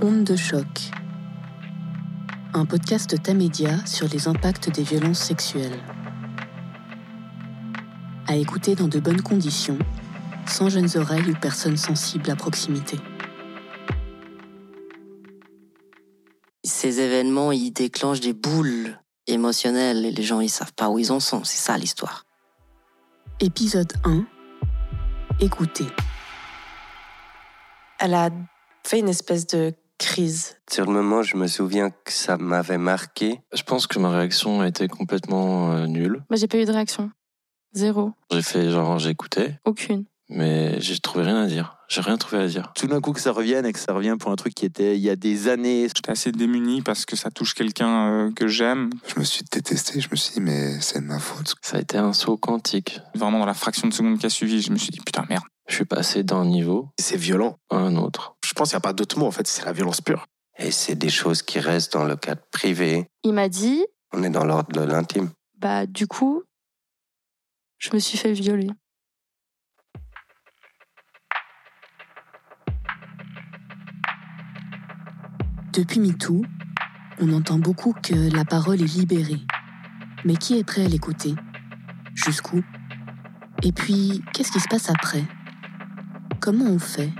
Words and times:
Onde 0.00 0.22
de 0.22 0.36
choc. 0.36 0.92
Un 2.54 2.64
podcast 2.66 3.20
Tamédia 3.20 3.84
sur 3.84 4.06
les 4.06 4.28
impacts 4.28 4.70
des 4.70 4.84
violences 4.84 5.18
sexuelles. 5.18 5.82
À 8.28 8.36
écouter 8.36 8.76
dans 8.76 8.86
de 8.86 9.00
bonnes 9.00 9.22
conditions, 9.22 9.76
sans 10.46 10.68
jeunes 10.68 10.88
oreilles 10.94 11.28
ou 11.28 11.34
personnes 11.34 11.76
sensibles 11.76 12.30
à 12.30 12.36
proximité. 12.36 12.96
Ces 16.62 17.00
événements, 17.00 17.50
ils 17.50 17.72
déclenchent 17.72 18.20
des 18.20 18.34
boules 18.34 18.96
émotionnelles 19.26 20.06
et 20.06 20.12
les 20.12 20.22
gens, 20.22 20.38
ils 20.38 20.48
savent 20.48 20.74
pas 20.74 20.90
où 20.90 21.00
ils 21.00 21.10
en 21.10 21.18
sont. 21.18 21.42
C'est 21.42 21.58
ça 21.58 21.76
l'histoire. 21.76 22.24
Épisode 23.40 23.92
1. 24.04 24.24
Écoutez. 25.40 25.86
Elle 27.98 28.14
a 28.14 28.30
fait 28.86 29.00
une 29.00 29.08
espèce 29.08 29.44
de 29.48 29.74
crise. 29.98 30.56
Sur 30.70 30.86
le 30.86 30.92
moment, 30.92 31.22
je 31.22 31.36
me 31.36 31.46
souviens 31.46 31.90
que 31.90 32.12
ça 32.12 32.36
m'avait 32.36 32.78
marqué. 32.78 33.40
Je 33.52 33.62
pense 33.62 33.86
que 33.86 33.98
ma 33.98 34.10
réaction 34.10 34.60
a 34.60 34.68
été 34.68 34.88
complètement 34.88 35.72
euh, 35.72 35.86
nulle. 35.86 36.24
Moi, 36.30 36.36
j'ai 36.36 36.48
pas 36.48 36.58
eu 36.58 36.64
de 36.64 36.72
réaction. 36.72 37.10
Zéro. 37.74 38.12
J'ai 38.30 38.42
fait 38.42 38.70
genre 38.70 38.98
j'écoutais, 38.98 39.58
Aucune. 39.64 40.04
mais 40.30 40.80
j'ai 40.80 40.98
trouvé 40.98 41.24
rien 41.24 41.42
à 41.42 41.46
dire. 41.46 41.74
J'ai 41.88 42.00
rien 42.02 42.16
trouvé 42.18 42.42
à 42.42 42.46
dire. 42.46 42.72
tout 42.74 42.86
d'un 42.86 43.00
coup 43.00 43.12
que 43.12 43.20
ça 43.20 43.32
revienne 43.32 43.64
et 43.64 43.72
que 43.72 43.78
ça 43.78 43.92
revient 43.94 44.16
pour 44.18 44.30
un 44.30 44.36
truc 44.36 44.54
qui 44.54 44.66
était 44.66 44.94
il 44.96 45.02
y 45.02 45.08
a 45.08 45.16
des 45.16 45.48
années. 45.48 45.88
J'étais 45.94 46.10
assez 46.10 46.32
démuni 46.32 46.82
parce 46.82 47.06
que 47.06 47.16
ça 47.16 47.30
touche 47.30 47.54
quelqu'un 47.54 48.10
euh, 48.10 48.32
que 48.32 48.46
j'aime. 48.46 48.90
Je 49.06 49.18
me 49.18 49.24
suis 49.24 49.42
détesté, 49.50 50.00
je 50.00 50.08
me 50.10 50.16
suis 50.16 50.34
dit, 50.34 50.40
mais 50.40 50.80
c'est 50.80 51.00
de 51.00 51.06
ma 51.06 51.18
faute. 51.18 51.54
Ça 51.62 51.78
a 51.78 51.80
été 51.80 51.96
un 51.96 52.12
saut 52.12 52.36
quantique. 52.36 53.00
Vraiment, 53.14 53.38
dans 53.38 53.46
la 53.46 53.54
fraction 53.54 53.88
de 53.88 53.94
seconde 53.94 54.18
qui 54.18 54.26
a 54.26 54.30
suivi, 54.30 54.60
je 54.60 54.70
me 54.70 54.76
suis 54.76 54.90
dit, 54.90 55.00
putain, 55.00 55.24
merde. 55.30 55.44
Je 55.68 55.74
suis 55.74 55.84
passé 55.84 56.22
d'un 56.24 56.44
niveau 56.44 56.88
C'est 56.98 57.16
violent. 57.16 57.58
à 57.70 57.76
un 57.76 57.96
autre. 57.96 58.36
Je 58.44 58.52
pense 58.54 58.70
qu'il 58.70 58.76
n'y 58.76 58.78
a 58.78 58.88
pas 58.88 58.92
d'autre 58.92 59.18
mot, 59.18 59.26
en 59.26 59.30
fait, 59.30 59.46
c'est 59.46 59.64
la 59.64 59.72
violence 59.72 60.00
pure. 60.00 60.26
Et 60.58 60.70
c'est 60.70 60.94
des 60.96 61.10
choses 61.10 61.42
qui 61.42 61.60
restent 61.60 61.92
dans 61.92 62.04
le 62.04 62.16
cadre 62.16 62.42
privé. 62.50 63.06
Il 63.22 63.32
m'a 63.34 63.48
dit, 63.48 63.84
On 64.12 64.22
est 64.22 64.30
dans 64.30 64.44
l'ordre 64.44 64.72
de 64.72 64.80
l'intime. 64.80 65.30
bah, 65.58 65.86
du 65.86 66.06
coup, 66.06 66.42
je 67.78 67.90
me 67.92 67.98
suis 67.98 68.18
fait 68.18 68.32
violer. 68.32 68.68
Depuis 75.72 76.00
MeToo, 76.00 76.42
on 77.20 77.32
entend 77.32 77.58
beaucoup 77.58 77.92
que 77.92 78.34
la 78.34 78.44
parole 78.44 78.80
est 78.82 78.94
libérée. 78.96 79.40
Mais 80.24 80.36
qui 80.36 80.58
est 80.58 80.64
prêt 80.64 80.84
à 80.84 80.88
l'écouter? 80.88 81.34
Jusqu'où? 82.14 82.62
Et 83.62 83.72
puis, 83.72 84.22
qu'est-ce 84.32 84.50
qui 84.52 84.60
se 84.60 84.68
passe 84.68 84.90
après? 84.90 85.22
Comment 86.40 86.66
on 86.66 86.78
fait 86.78 87.12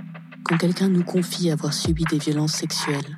quand 0.45 0.57
quelqu'un 0.57 0.87
nous 0.87 1.03
confie 1.03 1.51
avoir 1.51 1.73
subi 1.73 2.05
des 2.09 2.19
violences 2.19 2.53
sexuelles? 2.53 3.17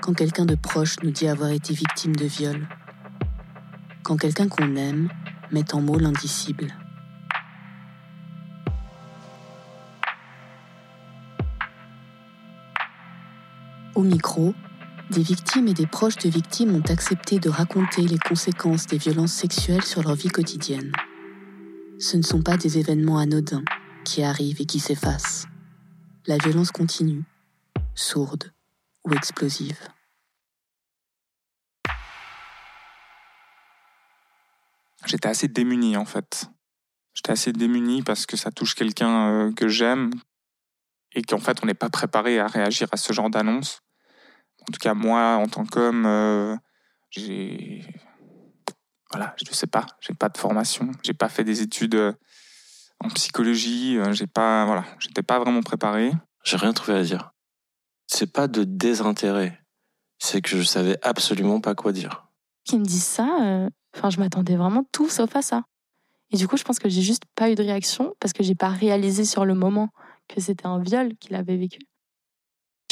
Quand 0.00 0.14
quelqu'un 0.14 0.44
de 0.44 0.54
proche 0.54 0.96
nous 1.02 1.10
dit 1.10 1.26
avoir 1.26 1.50
été 1.50 1.74
victime 1.74 2.14
de 2.14 2.26
viol? 2.26 2.68
Quand 4.04 4.16
quelqu'un 4.16 4.46
qu'on 4.46 4.76
aime 4.76 5.08
met 5.50 5.74
en 5.74 5.80
mots 5.80 5.98
l'indicible? 5.98 6.68
Au 13.96 14.02
micro, 14.02 14.54
des 15.10 15.22
victimes 15.22 15.66
et 15.66 15.74
des 15.74 15.88
proches 15.88 16.18
de 16.18 16.28
victimes 16.28 16.76
ont 16.76 16.88
accepté 16.88 17.40
de 17.40 17.50
raconter 17.50 18.02
les 18.02 18.18
conséquences 18.18 18.86
des 18.86 18.98
violences 18.98 19.32
sexuelles 19.32 19.84
sur 19.84 20.04
leur 20.04 20.14
vie 20.14 20.28
quotidienne. 20.28 20.92
Ce 21.98 22.16
ne 22.16 22.22
sont 22.22 22.42
pas 22.42 22.56
des 22.56 22.78
événements 22.78 23.18
anodins 23.18 23.64
qui 24.10 24.24
arrivent 24.24 24.60
et 24.60 24.66
qui 24.66 24.80
s'effacent. 24.80 25.46
La 26.26 26.36
violence 26.36 26.72
continue, 26.72 27.22
sourde 27.94 28.52
ou 29.04 29.14
explosive. 29.14 29.78
J'étais 35.06 35.28
assez 35.28 35.46
démuni, 35.46 35.96
en 35.96 36.04
fait. 36.04 36.50
J'étais 37.14 37.30
assez 37.30 37.52
démuni 37.52 38.02
parce 38.02 38.26
que 38.26 38.36
ça 38.36 38.50
touche 38.50 38.74
quelqu'un 38.74 39.28
euh, 39.28 39.52
que 39.52 39.68
j'aime 39.68 40.10
et 41.12 41.22
qu'en 41.22 41.38
fait, 41.38 41.62
on 41.62 41.66
n'est 41.66 41.74
pas 41.74 41.88
préparé 41.88 42.40
à 42.40 42.48
réagir 42.48 42.88
à 42.90 42.96
ce 42.96 43.12
genre 43.12 43.30
d'annonce. 43.30 43.80
En 44.62 44.72
tout 44.72 44.80
cas, 44.80 44.94
moi, 44.94 45.36
en 45.36 45.46
tant 45.46 45.64
qu'homme, 45.64 46.04
euh, 46.06 46.56
j'ai. 47.10 47.86
Voilà, 49.12 49.34
je 49.36 49.48
ne 49.48 49.54
sais 49.54 49.66
pas, 49.68 49.86
j'ai 50.00 50.14
pas 50.14 50.28
de 50.28 50.38
formation, 50.38 50.90
j'ai 51.04 51.14
pas 51.14 51.28
fait 51.28 51.44
des 51.44 51.62
études 51.62 51.94
euh, 51.94 52.12
en 53.00 53.08
psychologie, 53.08 53.98
euh, 53.98 54.12
j'ai 54.12 54.26
pas. 54.26 54.64
Voilà, 54.64 54.84
j'étais 54.98 55.22
pas 55.22 55.38
vraiment 55.38 55.62
préparé. 55.62 56.12
J'ai 56.44 56.56
rien 56.56 56.72
trouvé 56.72 56.98
à 56.98 57.02
dire. 57.02 57.32
C'est 58.06 58.32
pas 58.32 58.48
de 58.48 58.64
désintérêt. 58.64 59.60
C'est 60.18 60.42
que 60.42 60.50
je 60.50 60.62
savais 60.62 60.98
absolument 61.02 61.60
pas 61.60 61.74
quoi 61.74 61.92
dire. 61.92 62.28
Qui 62.64 62.78
me 62.78 62.84
disent 62.84 63.04
ça, 63.04 63.28
euh, 63.42 63.70
enfin, 63.96 64.10
je 64.10 64.20
m'attendais 64.20 64.56
vraiment 64.56 64.84
tout 64.92 65.08
sauf 65.08 65.34
à 65.34 65.42
ça. 65.42 65.64
Et 66.30 66.36
du 66.36 66.46
coup, 66.46 66.56
je 66.56 66.64
pense 66.64 66.78
que 66.78 66.88
j'ai 66.88 67.02
juste 67.02 67.24
pas 67.34 67.50
eu 67.50 67.54
de 67.54 67.62
réaction 67.62 68.14
parce 68.20 68.32
que 68.32 68.42
j'ai 68.42 68.54
pas 68.54 68.68
réalisé 68.68 69.24
sur 69.24 69.44
le 69.44 69.54
moment 69.54 69.88
que 70.28 70.40
c'était 70.40 70.66
un 70.66 70.78
viol 70.78 71.16
qu'il 71.16 71.34
avait 71.34 71.56
vécu. 71.56 71.80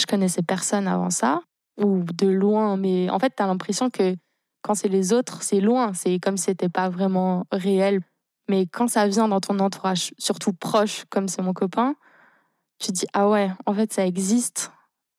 Je 0.00 0.06
connaissais 0.06 0.42
personne 0.42 0.88
avant 0.88 1.10
ça, 1.10 1.40
ou 1.76 2.02
de 2.02 2.26
loin, 2.26 2.76
mais 2.76 3.10
en 3.10 3.18
fait, 3.18 3.30
t'as 3.30 3.46
l'impression 3.46 3.90
que 3.90 4.16
quand 4.62 4.74
c'est 4.74 4.88
les 4.88 5.12
autres, 5.12 5.42
c'est 5.42 5.60
loin, 5.60 5.92
c'est 5.94 6.18
comme 6.18 6.36
si 6.36 6.44
c'était 6.44 6.68
pas 6.68 6.88
vraiment 6.88 7.44
réel. 7.52 8.00
Mais 8.48 8.66
quand 8.66 8.88
ça 8.88 9.06
vient 9.06 9.28
dans 9.28 9.40
ton 9.40 9.58
entourage, 9.58 10.12
surtout 10.18 10.52
proche, 10.52 11.04
comme 11.10 11.28
c'est 11.28 11.42
mon 11.42 11.52
copain, 11.52 11.94
tu 12.78 12.88
te 12.88 12.92
dis 12.92 13.06
ah 13.12 13.28
ouais, 13.28 13.50
en 13.66 13.74
fait, 13.74 13.92
ça 13.92 14.06
existe 14.06 14.72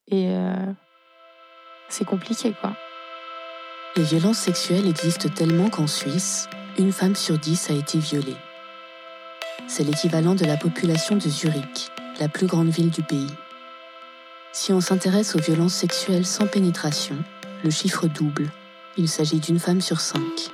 et 0.07 0.29
euh, 0.29 0.73
c'est 1.89 2.05
compliqué 2.05 2.53
quoi. 2.59 2.73
Les 3.95 4.03
violences 4.03 4.37
sexuelles 4.37 4.87
existent 4.87 5.29
tellement 5.29 5.69
qu'en 5.69 5.87
Suisse, 5.87 6.47
une 6.77 6.91
femme 6.91 7.15
sur 7.15 7.37
dix 7.37 7.69
a 7.69 7.73
été 7.73 7.99
violée. 7.99 8.37
C'est 9.67 9.83
l'équivalent 9.83 10.35
de 10.35 10.45
la 10.45 10.57
population 10.57 11.15
de 11.15 11.27
Zurich, 11.29 11.89
la 12.19 12.29
plus 12.29 12.47
grande 12.47 12.69
ville 12.69 12.89
du 12.89 13.03
pays. 13.03 13.33
Si 14.51 14.73
on 14.73 14.81
s'intéresse 14.81 15.35
aux 15.35 15.39
violences 15.39 15.75
sexuelles 15.75 16.25
sans 16.25 16.47
pénétration, 16.47 17.17
le 17.63 17.69
chiffre 17.69 18.07
double. 18.07 18.49
Il 18.97 19.07
s'agit 19.07 19.39
d'une 19.39 19.59
femme 19.59 19.81
sur 19.81 19.99
cinq. 19.99 20.49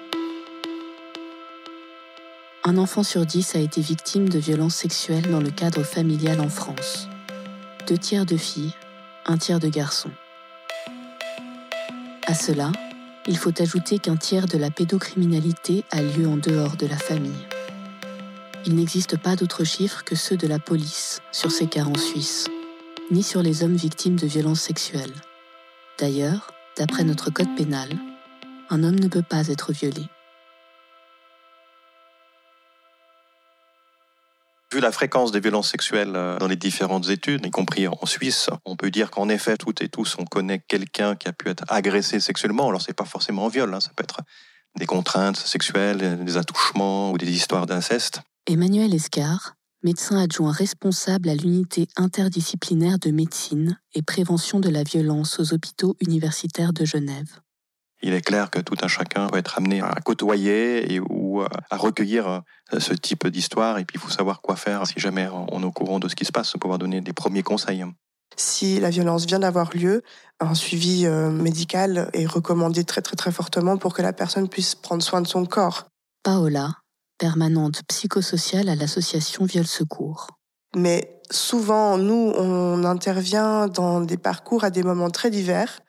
Un 2.68 2.78
enfant 2.78 3.04
sur 3.04 3.28
dix 3.28 3.54
a 3.54 3.60
été 3.60 3.80
victime 3.80 4.28
de 4.28 4.40
violences 4.40 4.74
sexuelles 4.74 5.30
dans 5.30 5.40
le 5.40 5.52
cadre 5.52 5.84
familial 5.84 6.42
en 6.42 6.50
France. 6.50 7.08
Deux 7.88 8.00
tiers 8.00 8.26
de 8.26 8.38
filles, 8.38 8.74
un 9.28 9.38
tiers 9.38 9.60
de 9.60 9.68
garçons. 9.68 10.10
À 12.26 12.34
cela, 12.34 12.72
il 13.28 13.38
faut 13.38 13.54
ajouter 13.62 14.00
qu'un 14.00 14.16
tiers 14.16 14.48
de 14.48 14.58
la 14.58 14.72
pédocriminalité 14.72 15.84
a 15.92 16.02
lieu 16.02 16.28
en 16.28 16.38
dehors 16.38 16.76
de 16.76 16.88
la 16.88 16.98
famille. 16.98 17.46
Il 18.66 18.74
n'existe 18.74 19.16
pas 19.16 19.36
d'autres 19.36 19.64
chiffres 19.64 20.04
que 20.04 20.16
ceux 20.16 20.36
de 20.36 20.48
la 20.48 20.58
police 20.58 21.22
sur 21.32 21.52
ces 21.52 21.68
cas 21.68 21.86
en 21.86 21.96
Suisse, 21.96 22.48
ni 23.12 23.22
sur 23.22 23.44
les 23.44 23.64
hommes 23.64 23.76
victimes 23.76 24.16
de 24.16 24.26
violences 24.26 24.62
sexuelles. 24.62 25.14
D'ailleurs, 26.00 26.52
d'après 26.80 27.04
notre 27.04 27.30
code 27.30 27.56
pénal, 27.56 27.90
un 28.72 28.84
homme 28.84 29.00
ne 29.00 29.08
peut 29.08 29.22
pas 29.22 29.50
être 29.50 29.72
violé. 29.72 30.10
Vu 34.76 34.82
la 34.82 34.92
fréquence 34.92 35.32
des 35.32 35.40
violences 35.40 35.72
sexuelles 35.72 36.12
euh, 36.18 36.38
dans 36.38 36.48
les 36.48 36.58
différentes 36.58 37.08
études, 37.08 37.46
y 37.46 37.50
compris 37.50 37.88
en 37.88 38.06
Suisse, 38.06 38.50
on 38.66 38.76
peut 38.76 38.92
dire 38.92 39.10
qu'en 39.10 39.30
effet, 39.30 39.56
toutes 39.56 39.82
et 39.82 39.88
tous, 39.88 40.18
on 40.20 40.26
connaît 40.26 40.60
quelqu'un 40.60 41.16
qui 41.16 41.30
a 41.30 41.32
pu 41.32 41.48
être 41.48 41.64
agressé 41.70 42.20
sexuellement. 42.20 42.68
Alors, 42.68 42.82
c'est 42.82 42.92
pas 42.92 43.06
forcément 43.06 43.46
un 43.46 43.50
viol, 43.50 43.74
hein, 43.74 43.80
ça 43.80 43.92
peut 43.96 44.04
être 44.04 44.20
des 44.78 44.86
contraintes 44.86 45.38
sexuelles, 45.38 46.26
des 46.26 46.36
attouchements 46.36 47.14
ou 47.14 47.18
des 47.18 47.32
histoires 47.32 47.68
d'inceste. 47.68 48.20
Emmanuel 48.48 48.94
Escar, 48.94 49.56
médecin 49.82 50.18
adjoint 50.18 50.52
responsable 50.52 51.30
à 51.30 51.36
l'unité 51.36 51.88
interdisciplinaire 51.96 53.00
de 53.00 53.12
médecine 53.12 53.80
et 53.94 54.02
prévention 54.02 54.60
de 54.60 54.68
la 54.68 54.84
violence 54.84 55.40
aux 55.40 55.54
hôpitaux 55.54 55.96
universitaires 56.02 56.74
de 56.74 56.84
Genève. 56.84 57.40
Il 58.02 58.14
est 58.14 58.22
clair 58.22 58.52
que 58.52 58.60
tout 58.60 58.76
un 58.82 58.90
chacun 58.90 59.28
peut 59.28 59.38
être 59.38 59.58
amené 59.58 59.82
à 59.82 59.96
côtoyer 60.04 60.94
et, 60.94 61.00
ou 61.00 61.15
euh, 61.42 61.48
à 61.70 61.78
recueillir 61.78 62.28
euh, 62.28 62.80
ce 62.80 62.94
type 62.94 63.28
d'histoire. 63.28 63.78
Et 63.78 63.86
puis, 63.86 63.98
il 63.98 64.02
faut 64.02 64.12
savoir 64.12 64.42
quoi 64.42 64.56
faire 64.56 64.86
si 64.88 65.00
jamais 65.00 65.28
on 65.32 65.62
est 65.62 65.66
au 65.66 65.72
courant 65.72 66.00
de 66.00 66.08
ce 66.08 66.16
qui 66.16 66.26
se 66.26 66.32
passe, 66.32 66.52
pour 66.52 66.62
pouvoir 66.62 66.80
donner 66.80 67.02
des 67.02 67.14
premiers 67.14 67.44
conseils. 67.44 67.86
Si 68.38 68.80
la 68.80 68.90
violence 68.90 69.26
vient 69.26 69.40
d'avoir 69.40 69.76
lieu, 69.76 70.04
un 70.40 70.56
suivi 70.56 71.06
euh, 71.06 71.30
médical 71.32 72.10
est 72.14 72.26
recommandé 72.26 72.84
très 72.84 73.02
très 73.02 73.16
très 73.16 73.32
fortement 73.32 73.78
pour 73.78 73.94
que 73.94 74.02
la 74.02 74.12
personne 74.12 74.50
puisse 74.50 74.76
prendre 74.76 75.02
soin 75.02 75.22
de 75.22 75.28
son 75.28 75.46
corps. 75.46 75.86
Paola, 76.24 76.74
permanente 77.18 77.84
psychosociale 77.88 78.68
à 78.68 78.76
l'association 78.76 79.46
Viol 79.46 79.66
Secours. 79.66 80.28
Mais 80.76 81.22
souvent, 81.32 81.98
nous, 81.98 82.34
on 82.36 82.84
intervient 82.84 83.68
dans 83.68 84.02
des 84.02 84.18
parcours 84.18 84.66
à 84.66 84.70
des 84.70 84.84
moments 84.84 85.10
très 85.10 85.30
divers. 85.30 85.80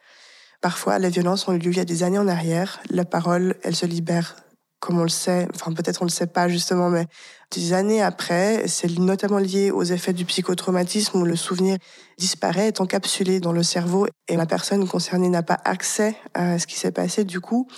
Parfois, 0.60 1.00
les 1.00 1.10
violences 1.10 1.48
ont 1.48 1.52
eu 1.52 1.58
lieu 1.58 1.72
il 1.72 1.76
y 1.78 1.80
a 1.80 1.84
des 1.84 2.04
années 2.04 2.18
en 2.18 2.28
arrière. 2.28 2.78
La 2.90 3.04
parole, 3.04 3.56
elle 3.64 3.74
se 3.74 3.86
libère 3.86 4.36
comme 4.80 4.98
on 4.98 5.02
le 5.02 5.08
sait, 5.08 5.48
enfin 5.54 5.72
peut-être 5.72 6.02
on 6.02 6.04
le 6.04 6.10
sait 6.10 6.26
pas 6.26 6.48
justement, 6.48 6.90
mais 6.90 7.06
des 7.50 7.72
années 7.72 8.02
après, 8.02 8.68
c'est 8.68 8.98
notamment 8.98 9.38
lié 9.38 9.70
aux 9.70 9.82
effets 9.82 10.12
du 10.12 10.24
psychotraumatisme 10.24 11.20
où 11.20 11.24
le 11.24 11.36
souvenir 11.36 11.78
disparaît, 12.18 12.68
est 12.68 12.80
encapsulé 12.80 13.40
dans 13.40 13.52
le 13.52 13.62
cerveau 13.62 14.06
et 14.28 14.36
la 14.36 14.46
personne 14.46 14.86
concernée 14.86 15.28
n'a 15.28 15.42
pas 15.42 15.58
accès 15.64 16.16
à 16.34 16.58
ce 16.58 16.66
qui 16.66 16.76
s'est 16.76 16.92
passé. 16.92 17.24
Du 17.24 17.40
coup, 17.40 17.68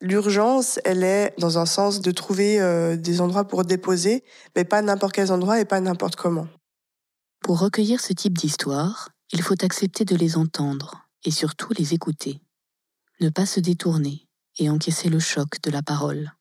l'urgence, 0.00 0.78
elle 0.84 1.04
est 1.04 1.34
dans 1.38 1.58
un 1.58 1.66
sens 1.66 2.00
de 2.00 2.10
trouver 2.10 2.60
euh, 2.60 2.96
des 2.96 3.20
endroits 3.20 3.46
pour 3.46 3.64
déposer, 3.64 4.24
mais 4.54 4.64
pas 4.64 4.82
n'importe 4.82 5.14
quels 5.14 5.32
endroits 5.32 5.60
et 5.60 5.64
pas 5.64 5.80
n'importe 5.80 6.16
comment. 6.16 6.48
Pour 7.40 7.60
recueillir 7.60 8.00
ce 8.00 8.12
type 8.12 8.36
d'histoire, 8.36 9.10
il 9.32 9.42
faut 9.42 9.62
accepter 9.62 10.04
de 10.04 10.16
les 10.16 10.36
entendre 10.36 11.06
et 11.24 11.30
surtout 11.30 11.72
les 11.78 11.94
écouter. 11.94 12.40
Ne 13.20 13.30
pas 13.30 13.46
se 13.46 13.60
détourner 13.60 14.25
et 14.58 14.70
encaisser 14.70 15.08
le 15.08 15.18
choc 15.18 15.60
de 15.62 15.70
la 15.70 15.82
parole. 15.82 16.32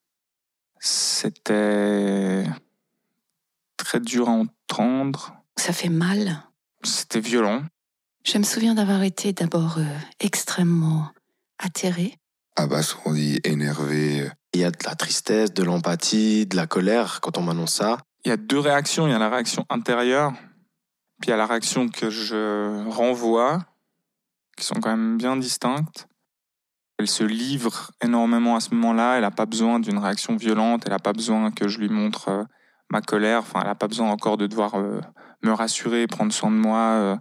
C'était 0.79 2.45
très 3.77 3.99
dur 3.99 4.29
à 4.29 4.31
entendre. 4.31 5.35
Ça 5.57 5.73
fait 5.73 5.89
mal. 5.89 6.43
C'était 6.83 7.19
violent. 7.19 7.63
Je 8.23 8.37
me 8.37 8.43
souviens 8.43 8.73
d'avoir 8.73 9.03
été 9.03 9.33
d'abord 9.33 9.77
euh, 9.77 9.97
extrêmement 10.19 11.11
atterrée. 11.59 12.17
Abasourdi, 12.55 13.39
énervé. 13.43 14.29
Il 14.53 14.61
y 14.61 14.63
a 14.63 14.71
de 14.71 14.83
la 14.85 14.95
tristesse, 14.95 15.53
de 15.53 15.63
l'empathie, 15.63 16.45
de 16.45 16.55
la 16.55 16.67
colère 16.67 17.19
quand 17.21 17.37
on 17.37 17.41
m'annonce 17.41 17.75
ça. 17.75 17.97
Il 18.23 18.29
y 18.29 18.31
a 18.31 18.37
deux 18.37 18.59
réactions. 18.59 19.07
Il 19.07 19.11
y 19.11 19.13
a 19.13 19.19
la 19.19 19.29
réaction 19.29 19.65
intérieure, 19.69 20.33
puis 21.21 21.27
il 21.27 21.29
y 21.29 21.33
a 21.33 21.37
la 21.37 21.45
réaction 21.45 21.89
que 21.89 22.09
je 22.09 22.89
renvoie, 22.89 23.65
qui 24.57 24.65
sont 24.65 24.75
quand 24.75 24.89
même 24.89 25.17
bien 25.17 25.37
distinctes. 25.37 26.07
Elle 26.97 27.07
se 27.07 27.23
livre 27.23 27.91
énormément 28.01 28.55
à 28.55 28.59
ce 28.59 28.73
moment-là. 28.73 29.15
Elle 29.15 29.21
n'a 29.21 29.31
pas 29.31 29.45
besoin 29.45 29.79
d'une 29.79 29.97
réaction 29.97 30.35
violente. 30.37 30.83
Elle 30.85 30.93
n'a 30.93 30.99
pas 30.99 31.13
besoin 31.13 31.51
que 31.51 31.67
je 31.67 31.79
lui 31.79 31.89
montre 31.89 32.29
euh, 32.29 32.43
ma 32.89 33.01
colère. 33.01 33.39
Enfin, 33.39 33.59
elle 33.61 33.67
n'a 33.67 33.75
pas 33.75 33.87
besoin 33.87 34.09
encore 34.09 34.37
de 34.37 34.47
devoir 34.47 34.75
euh, 34.75 35.01
me 35.43 35.51
rassurer, 35.51 36.07
prendre 36.07 36.31
soin 36.31 36.51
de 36.51 36.55
moi 36.55 36.79
euh, 36.79 37.15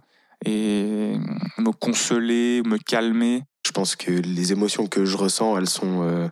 et 0.45 1.17
me 1.57 1.71
consoler, 1.71 2.61
me 2.65 2.77
calmer. 2.77 3.43
Je 3.65 3.71
pense 3.71 3.95
que 3.95 4.11
les 4.11 4.51
émotions 4.53 4.87
que 4.87 5.03
je 5.03 5.17
ressens, 5.17 5.57
elles 5.57 5.69
sont 5.69 6.29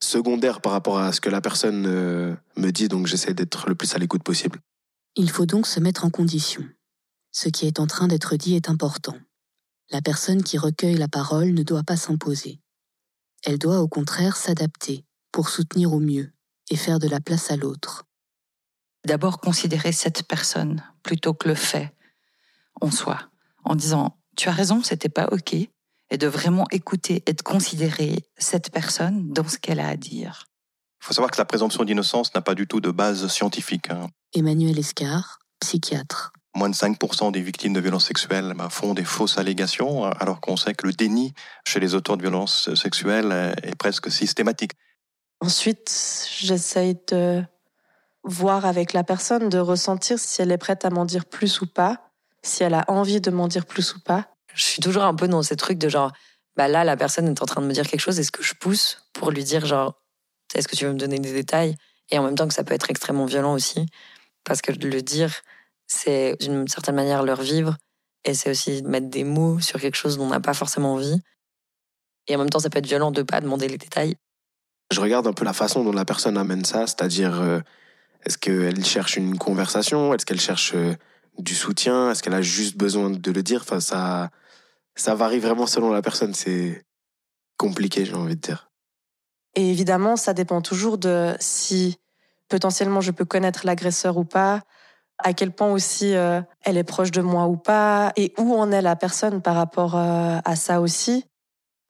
secondaires 0.00 0.60
par 0.60 0.72
rapport 0.72 0.98
à 0.98 1.12
ce 1.12 1.20
que 1.20 1.30
la 1.30 1.40
personne 1.40 1.82
me 1.82 2.70
dit. 2.72 2.88
Donc, 2.88 3.06
j'essaie 3.06 3.34
d'être 3.34 3.68
le 3.68 3.76
plus 3.76 3.94
à 3.94 3.98
l'écoute 3.98 4.24
possible. 4.24 4.58
Il 5.14 5.30
faut 5.30 5.46
donc 5.46 5.68
se 5.68 5.78
mettre 5.78 6.04
en 6.04 6.10
condition. 6.10 6.64
Ce 7.30 7.48
qui 7.48 7.66
est 7.66 7.78
en 7.78 7.86
train 7.86 8.08
d'être 8.08 8.34
dit 8.34 8.56
est 8.56 8.68
important. 8.68 9.14
La 9.90 10.02
personne 10.02 10.42
qui 10.42 10.58
recueille 10.58 10.96
la 10.96 11.06
parole 11.06 11.52
ne 11.52 11.62
doit 11.62 11.84
pas 11.84 11.96
s'imposer. 11.96 12.60
Elle 13.46 13.58
doit 13.58 13.80
au 13.80 13.86
contraire 13.86 14.36
s'adapter 14.36 15.04
pour 15.30 15.48
soutenir 15.48 15.92
au 15.92 16.00
mieux 16.00 16.32
et 16.68 16.76
faire 16.76 16.98
de 16.98 17.06
la 17.08 17.20
place 17.20 17.52
à 17.52 17.56
l'autre. 17.56 18.04
D'abord 19.06 19.38
considérer 19.38 19.92
cette 19.92 20.24
personne 20.24 20.82
plutôt 21.04 21.32
que 21.32 21.46
le 21.46 21.54
fait 21.54 21.94
en 22.80 22.90
soi, 22.90 23.30
en 23.62 23.76
disant 23.76 24.18
tu 24.36 24.48
as 24.48 24.52
raison, 24.52 24.82
c'était 24.82 25.08
pas 25.08 25.28
ok, 25.30 25.54
et 25.54 26.18
de 26.18 26.26
vraiment 26.26 26.66
écouter 26.72 27.22
et 27.26 27.32
de 27.32 27.42
considérer 27.42 28.28
cette 28.36 28.70
personne 28.72 29.32
dans 29.32 29.48
ce 29.48 29.58
qu'elle 29.58 29.80
a 29.80 29.88
à 29.88 29.96
dire. 29.96 30.46
Il 31.00 31.06
faut 31.06 31.14
savoir 31.14 31.30
que 31.30 31.38
la 31.38 31.44
présomption 31.44 31.84
d'innocence 31.84 32.34
n'a 32.34 32.42
pas 32.42 32.56
du 32.56 32.66
tout 32.66 32.80
de 32.80 32.90
base 32.90 33.28
scientifique. 33.28 33.90
hein. 33.90 34.08
Emmanuel 34.34 34.78
Escar, 34.78 35.38
psychiatre. 35.60 36.32
Moins 36.56 36.70
de 36.70 36.74
5% 36.74 37.32
des 37.32 37.42
victimes 37.42 37.74
de 37.74 37.80
violences 37.80 38.06
sexuelles 38.06 38.54
bah, 38.56 38.68
font 38.70 38.94
des 38.94 39.04
fausses 39.04 39.36
allégations, 39.36 40.04
alors 40.04 40.40
qu'on 40.40 40.56
sait 40.56 40.72
que 40.72 40.86
le 40.86 40.94
déni 40.94 41.34
chez 41.66 41.80
les 41.80 41.94
auteurs 41.94 42.16
de 42.16 42.22
violences 42.22 42.74
sexuelles 42.74 43.54
est 43.62 43.76
presque 43.76 44.10
systématique. 44.10 44.72
Ensuite, 45.40 45.94
j'essaye 46.40 46.96
de 47.08 47.44
voir 48.24 48.64
avec 48.64 48.94
la 48.94 49.04
personne, 49.04 49.50
de 49.50 49.58
ressentir 49.58 50.18
si 50.18 50.40
elle 50.40 50.50
est 50.50 50.56
prête 50.56 50.86
à 50.86 50.90
m'en 50.90 51.04
dire 51.04 51.26
plus 51.26 51.60
ou 51.60 51.66
pas, 51.66 52.10
si 52.42 52.62
elle 52.62 52.72
a 52.72 52.86
envie 52.88 53.20
de 53.20 53.30
m'en 53.30 53.48
dire 53.48 53.66
plus 53.66 53.94
ou 53.94 54.00
pas. 54.00 54.26
Je 54.54 54.64
suis 54.64 54.80
toujours 54.80 55.04
un 55.04 55.14
peu 55.14 55.28
dans 55.28 55.42
ces 55.42 55.56
trucs 55.56 55.76
de 55.76 55.90
genre, 55.90 56.10
bah 56.56 56.68
là, 56.68 56.84
la 56.84 56.96
personne 56.96 57.28
est 57.28 57.42
en 57.42 57.46
train 57.46 57.60
de 57.60 57.66
me 57.66 57.72
dire 57.74 57.86
quelque 57.86 58.00
chose, 58.00 58.18
est-ce 58.18 58.32
que 58.32 58.42
je 58.42 58.54
pousse 58.54 59.06
pour 59.12 59.30
lui 59.30 59.44
dire 59.44 59.66
genre, 59.66 60.00
est-ce 60.54 60.68
que 60.68 60.74
tu 60.74 60.86
veux 60.86 60.92
me 60.92 60.98
donner 60.98 61.18
des 61.18 61.34
détails? 61.34 61.76
Et 62.10 62.18
en 62.18 62.22
même 62.22 62.34
temps 62.34 62.48
que 62.48 62.54
ça 62.54 62.64
peut 62.64 62.72
être 62.72 62.88
extrêmement 62.88 63.26
violent 63.26 63.52
aussi, 63.52 63.84
parce 64.42 64.62
que 64.62 64.72
de 64.72 64.88
le 64.88 65.02
dire, 65.02 65.42
c'est 65.86 66.36
d'une 66.40 66.68
certaine 66.68 66.94
manière 66.94 67.22
leur 67.22 67.40
vivre, 67.40 67.76
et 68.24 68.34
c'est 68.34 68.50
aussi 68.50 68.82
mettre 68.82 69.08
des 69.08 69.24
mots 69.24 69.60
sur 69.60 69.80
quelque 69.80 69.96
chose 69.96 70.18
dont 70.18 70.24
on 70.24 70.30
n'a 70.30 70.40
pas 70.40 70.54
forcément 70.54 70.94
envie. 70.94 71.20
Et 72.26 72.34
en 72.34 72.38
même 72.38 72.50
temps, 72.50 72.58
ça 72.58 72.70
peut 72.70 72.78
être 72.78 72.86
violent 72.86 73.12
de 73.12 73.22
pas 73.22 73.40
demander 73.40 73.68
les 73.68 73.78
détails. 73.78 74.16
Je 74.92 75.00
regarde 75.00 75.26
un 75.26 75.32
peu 75.32 75.44
la 75.44 75.52
façon 75.52 75.84
dont 75.84 75.92
la 75.92 76.04
personne 76.04 76.36
amène 76.36 76.64
ça, 76.64 76.86
c'est-à-dire 76.86 77.40
euh, 77.40 77.60
est-ce 78.24 78.38
qu'elle 78.38 78.84
cherche 78.84 79.16
une 79.16 79.38
conversation, 79.38 80.12
est-ce 80.14 80.26
qu'elle 80.26 80.40
cherche 80.40 80.74
euh, 80.74 80.94
du 81.38 81.54
soutien, 81.54 82.10
est-ce 82.10 82.22
qu'elle 82.22 82.34
a 82.34 82.42
juste 82.42 82.76
besoin 82.76 83.10
de 83.10 83.30
le 83.30 83.42
dire? 83.42 83.62
Enfin, 83.62 83.80
ça, 83.80 84.30
ça 84.96 85.14
varie 85.14 85.38
vraiment 85.38 85.66
selon 85.66 85.92
la 85.92 86.02
personne. 86.02 86.34
C'est 86.34 86.84
compliqué, 87.56 88.04
j'ai 88.04 88.14
envie 88.14 88.36
de 88.36 88.40
dire. 88.40 88.70
Et 89.54 89.70
évidemment, 89.70 90.16
ça 90.16 90.34
dépend 90.34 90.60
toujours 90.60 90.98
de 90.98 91.34
si 91.40 91.96
potentiellement 92.48 93.00
je 93.00 93.10
peux 93.10 93.24
connaître 93.24 93.66
l'agresseur 93.66 94.16
ou 94.18 94.24
pas, 94.24 94.62
à 95.18 95.32
quel 95.32 95.50
point 95.50 95.72
aussi 95.72 96.14
euh, 96.14 96.40
elle 96.62 96.76
est 96.76 96.84
proche 96.84 97.10
de 97.10 97.22
moi 97.22 97.46
ou 97.46 97.56
pas, 97.56 98.12
et 98.16 98.32
où 98.38 98.54
en 98.54 98.70
est 98.72 98.82
la 98.82 98.96
personne 98.96 99.40
par 99.40 99.54
rapport 99.54 99.96
euh, 99.96 100.38
à 100.44 100.56
ça 100.56 100.80
aussi. 100.80 101.24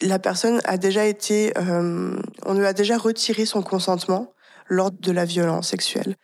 La 0.02 0.18
personne 0.18 0.60
a 0.64 0.76
déjà 0.76 1.06
été, 1.06 1.52
euh, 1.58 2.16
on 2.44 2.54
lui 2.54 2.66
a 2.66 2.72
déjà 2.72 2.98
retiré 2.98 3.46
son 3.46 3.62
consentement 3.62 4.32
lors 4.68 4.90
de 4.90 5.12
la 5.12 5.24
violence 5.24 5.68
sexuelle. 5.68 6.16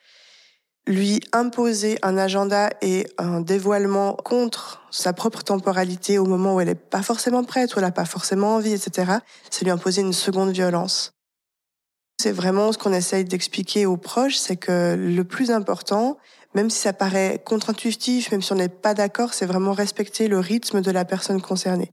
Lui 0.86 1.20
imposer 1.32 1.98
un 2.02 2.18
agenda 2.18 2.70
et 2.82 3.06
un 3.16 3.40
dévoilement 3.40 4.14
contre 4.14 4.82
sa 4.90 5.12
propre 5.12 5.42
temporalité 5.42 6.18
au 6.18 6.26
moment 6.26 6.56
où 6.56 6.60
elle 6.60 6.68
n'est 6.68 6.74
pas 6.74 7.02
forcément 7.02 7.44
prête, 7.44 7.74
où 7.74 7.78
elle 7.78 7.84
n'a 7.84 7.92
pas 7.92 8.04
forcément 8.04 8.56
envie, 8.56 8.72
etc., 8.72 9.12
c'est 9.48 9.64
lui 9.64 9.70
imposer 9.70 10.02
une 10.02 10.12
seconde 10.12 10.50
violence. 10.50 11.12
C'est 12.20 12.32
vraiment 12.32 12.72
ce 12.72 12.78
qu'on 12.78 12.92
essaye 12.92 13.24
d'expliquer 13.24 13.86
aux 13.86 13.96
proches, 13.96 14.36
c'est 14.36 14.56
que 14.56 14.96
le 14.96 15.24
plus 15.24 15.50
important, 15.50 16.18
même 16.54 16.70
si 16.70 16.78
ça 16.78 16.92
paraît 16.92 17.42
contre-intuitif, 17.44 18.30
même 18.30 18.42
si 18.42 18.52
on 18.52 18.56
n'est 18.56 18.68
pas 18.68 18.94
d'accord, 18.94 19.34
c'est 19.34 19.46
vraiment 19.46 19.72
respecter 19.72 20.28
le 20.28 20.38
rythme 20.38 20.80
de 20.82 20.90
la 20.90 21.04
personne 21.04 21.40
concernée. 21.40 21.90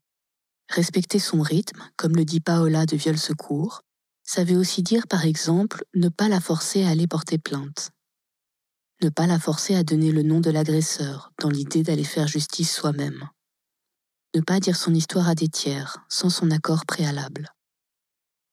Respecter 0.70 1.20
son 1.20 1.42
rythme, 1.42 1.82
comme 1.96 2.16
le 2.16 2.26
dit 2.26 2.40
Paola 2.40 2.86
de 2.86 2.96
Viol 2.96 3.18
Secours, 3.18 3.82
ça 4.24 4.44
veut 4.44 4.58
aussi 4.58 4.84
dire 4.84 5.08
par 5.08 5.26
exemple 5.26 5.84
ne 5.96 6.10
pas 6.10 6.28
la 6.28 6.40
forcer 6.40 6.84
à 6.84 6.90
aller 6.90 7.08
porter 7.08 7.38
plainte. 7.38 7.90
Ne 9.02 9.10
pas 9.10 9.28
la 9.28 9.40
forcer 9.40 9.76
à 9.76 9.84
donner 9.84 10.12
le 10.12 10.24
nom 10.24 10.42
de 10.42 10.52
l'agresseur 10.52 11.32
dans 11.40 11.50
l'idée 11.50 11.84
d'aller 11.84 12.04
faire 12.04 12.28
justice 12.28 12.72
soi-même. 12.72 13.30
Ne 14.36 14.42
pas 14.42 14.60
dire 14.60 14.76
son 14.76 14.94
histoire 14.94 15.30
à 15.30 15.36
des 15.36 15.48
tiers 15.48 16.06
sans 16.10 16.30
son 16.30 16.52
accord 16.52 16.86
préalable. 16.86 17.50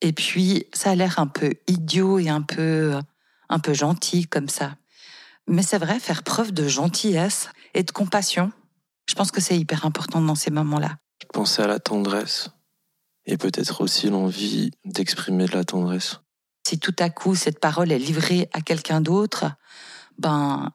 Et 0.00 0.12
puis, 0.12 0.66
ça 0.72 0.90
a 0.90 0.94
l'air 0.94 1.18
un 1.18 1.26
peu 1.26 1.52
idiot 1.66 2.18
et 2.18 2.28
un 2.28 2.42
peu, 2.42 2.98
un 3.48 3.58
peu 3.58 3.74
gentil 3.74 4.26
comme 4.26 4.48
ça. 4.48 4.76
Mais 5.48 5.62
c'est 5.62 5.78
vrai, 5.78 6.00
faire 6.00 6.22
preuve 6.22 6.52
de 6.52 6.66
gentillesse 6.66 7.48
et 7.74 7.82
de 7.82 7.90
compassion, 7.90 8.52
je 9.08 9.14
pense 9.14 9.30
que 9.30 9.40
c'est 9.40 9.56
hyper 9.56 9.84
important 9.84 10.20
dans 10.20 10.34
ces 10.34 10.50
moments-là. 10.50 10.96
Pensais 11.32 11.62
à 11.62 11.66
la 11.66 11.78
tendresse 11.78 12.50
et 13.26 13.36
peut-être 13.36 13.80
aussi 13.80 14.08
l'envie 14.08 14.70
d'exprimer 14.84 15.46
de 15.46 15.52
la 15.52 15.64
tendresse. 15.64 16.20
Si 16.66 16.78
tout 16.78 16.94
à 16.98 17.10
coup 17.10 17.34
cette 17.34 17.60
parole 17.60 17.92
est 17.92 17.98
livrée 17.98 18.48
à 18.52 18.60
quelqu'un 18.60 19.00
d'autre, 19.00 19.52
ben, 20.18 20.72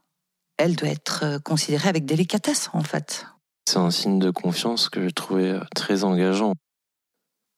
elle 0.58 0.76
doit 0.76 0.90
être 0.90 1.40
considérée 1.44 1.90
avec 1.90 2.06
délicatesse 2.06 2.70
en 2.74 2.84
fait. 2.84 3.26
C'est 3.68 3.78
un 3.78 3.92
signe 3.92 4.20
de 4.20 4.32
confiance 4.32 4.90
que 4.90 5.04
je 5.04 5.10
trouvais 5.10 5.60
très 5.76 6.04
engageant. 6.04 6.54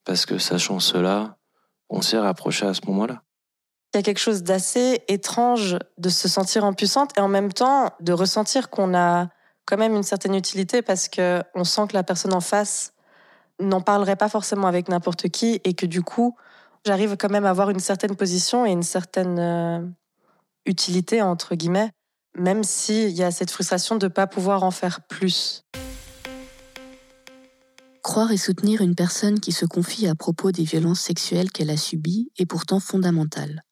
Parce 0.06 0.26
que 0.26 0.38
sachant 0.38 0.80
cela, 0.80 1.38
on 1.90 2.02
s'est 2.02 2.20
rapproché 2.20 2.66
à 2.66 2.74
ce 2.74 2.82
moment-là. 2.88 3.24
Il 3.94 3.98
y 3.98 4.00
a 4.00 4.04
quelque 4.04 4.20
chose 4.20 4.42
d'assez 4.42 5.04
étrange 5.08 5.78
de 6.00 6.10
se 6.10 6.28
sentir 6.28 6.66
impuissante 6.66 7.12
et 7.16 7.22
en 7.22 7.28
même 7.28 7.54
temps 7.54 7.92
de 8.00 8.12
ressentir 8.12 8.72
qu'on 8.72 8.96
a 8.96 9.30
quand 9.66 9.78
même 9.78 9.96
une 9.96 10.04
certaine 10.04 10.34
utilité 10.34 10.82
parce 10.82 11.08
que 11.08 11.44
on 11.54 11.64
sent 11.64 11.84
que 11.90 11.94
la 11.94 12.04
personne 12.04 12.34
en 12.34 12.42
face 12.42 12.94
n'en 13.60 13.82
parlerait 13.82 14.16
pas 14.16 14.30
forcément 14.30 14.68
avec 14.68 14.90
n'importe 14.90 15.30
qui 15.30 15.62
et 15.64 15.76
que 15.76 15.86
du 15.86 16.02
coup, 16.02 16.36
j'arrive 16.86 17.18
quand 17.18 17.30
même 17.30 17.46
à 17.46 17.52
avoir 17.52 17.70
une 17.70 17.80
certaine 17.80 18.16
position 18.16 18.66
et 18.66 18.72
une 18.72 18.84
certaine 18.84 19.38
euh, 19.38 19.80
utilité 20.66 21.22
entre 21.22 21.54
guillemets, 21.54 21.92
même 22.36 22.64
s'il 22.64 23.12
y 23.12 23.24
a 23.24 23.30
cette 23.30 23.52
frustration 23.52 23.96
de 23.96 24.08
ne 24.08 24.12
pas 24.12 24.26
pouvoir 24.26 24.64
en 24.64 24.72
faire 24.72 25.02
plus. 25.02 25.62
Croire 28.02 28.32
et 28.32 28.38
soutenir 28.38 28.82
une 28.82 28.96
personne 28.96 29.40
qui 29.40 29.52
se 29.52 29.66
confie 29.66 30.08
à 30.08 30.16
propos 30.16 30.52
des 30.52 30.64
violences 30.64 31.00
sexuelles 31.00 31.52
qu'elle 31.52 31.70
a 31.70 31.78
subies 31.78 32.32
est 32.38 32.46
pourtant 32.46 32.80
fondamental, 32.80 33.64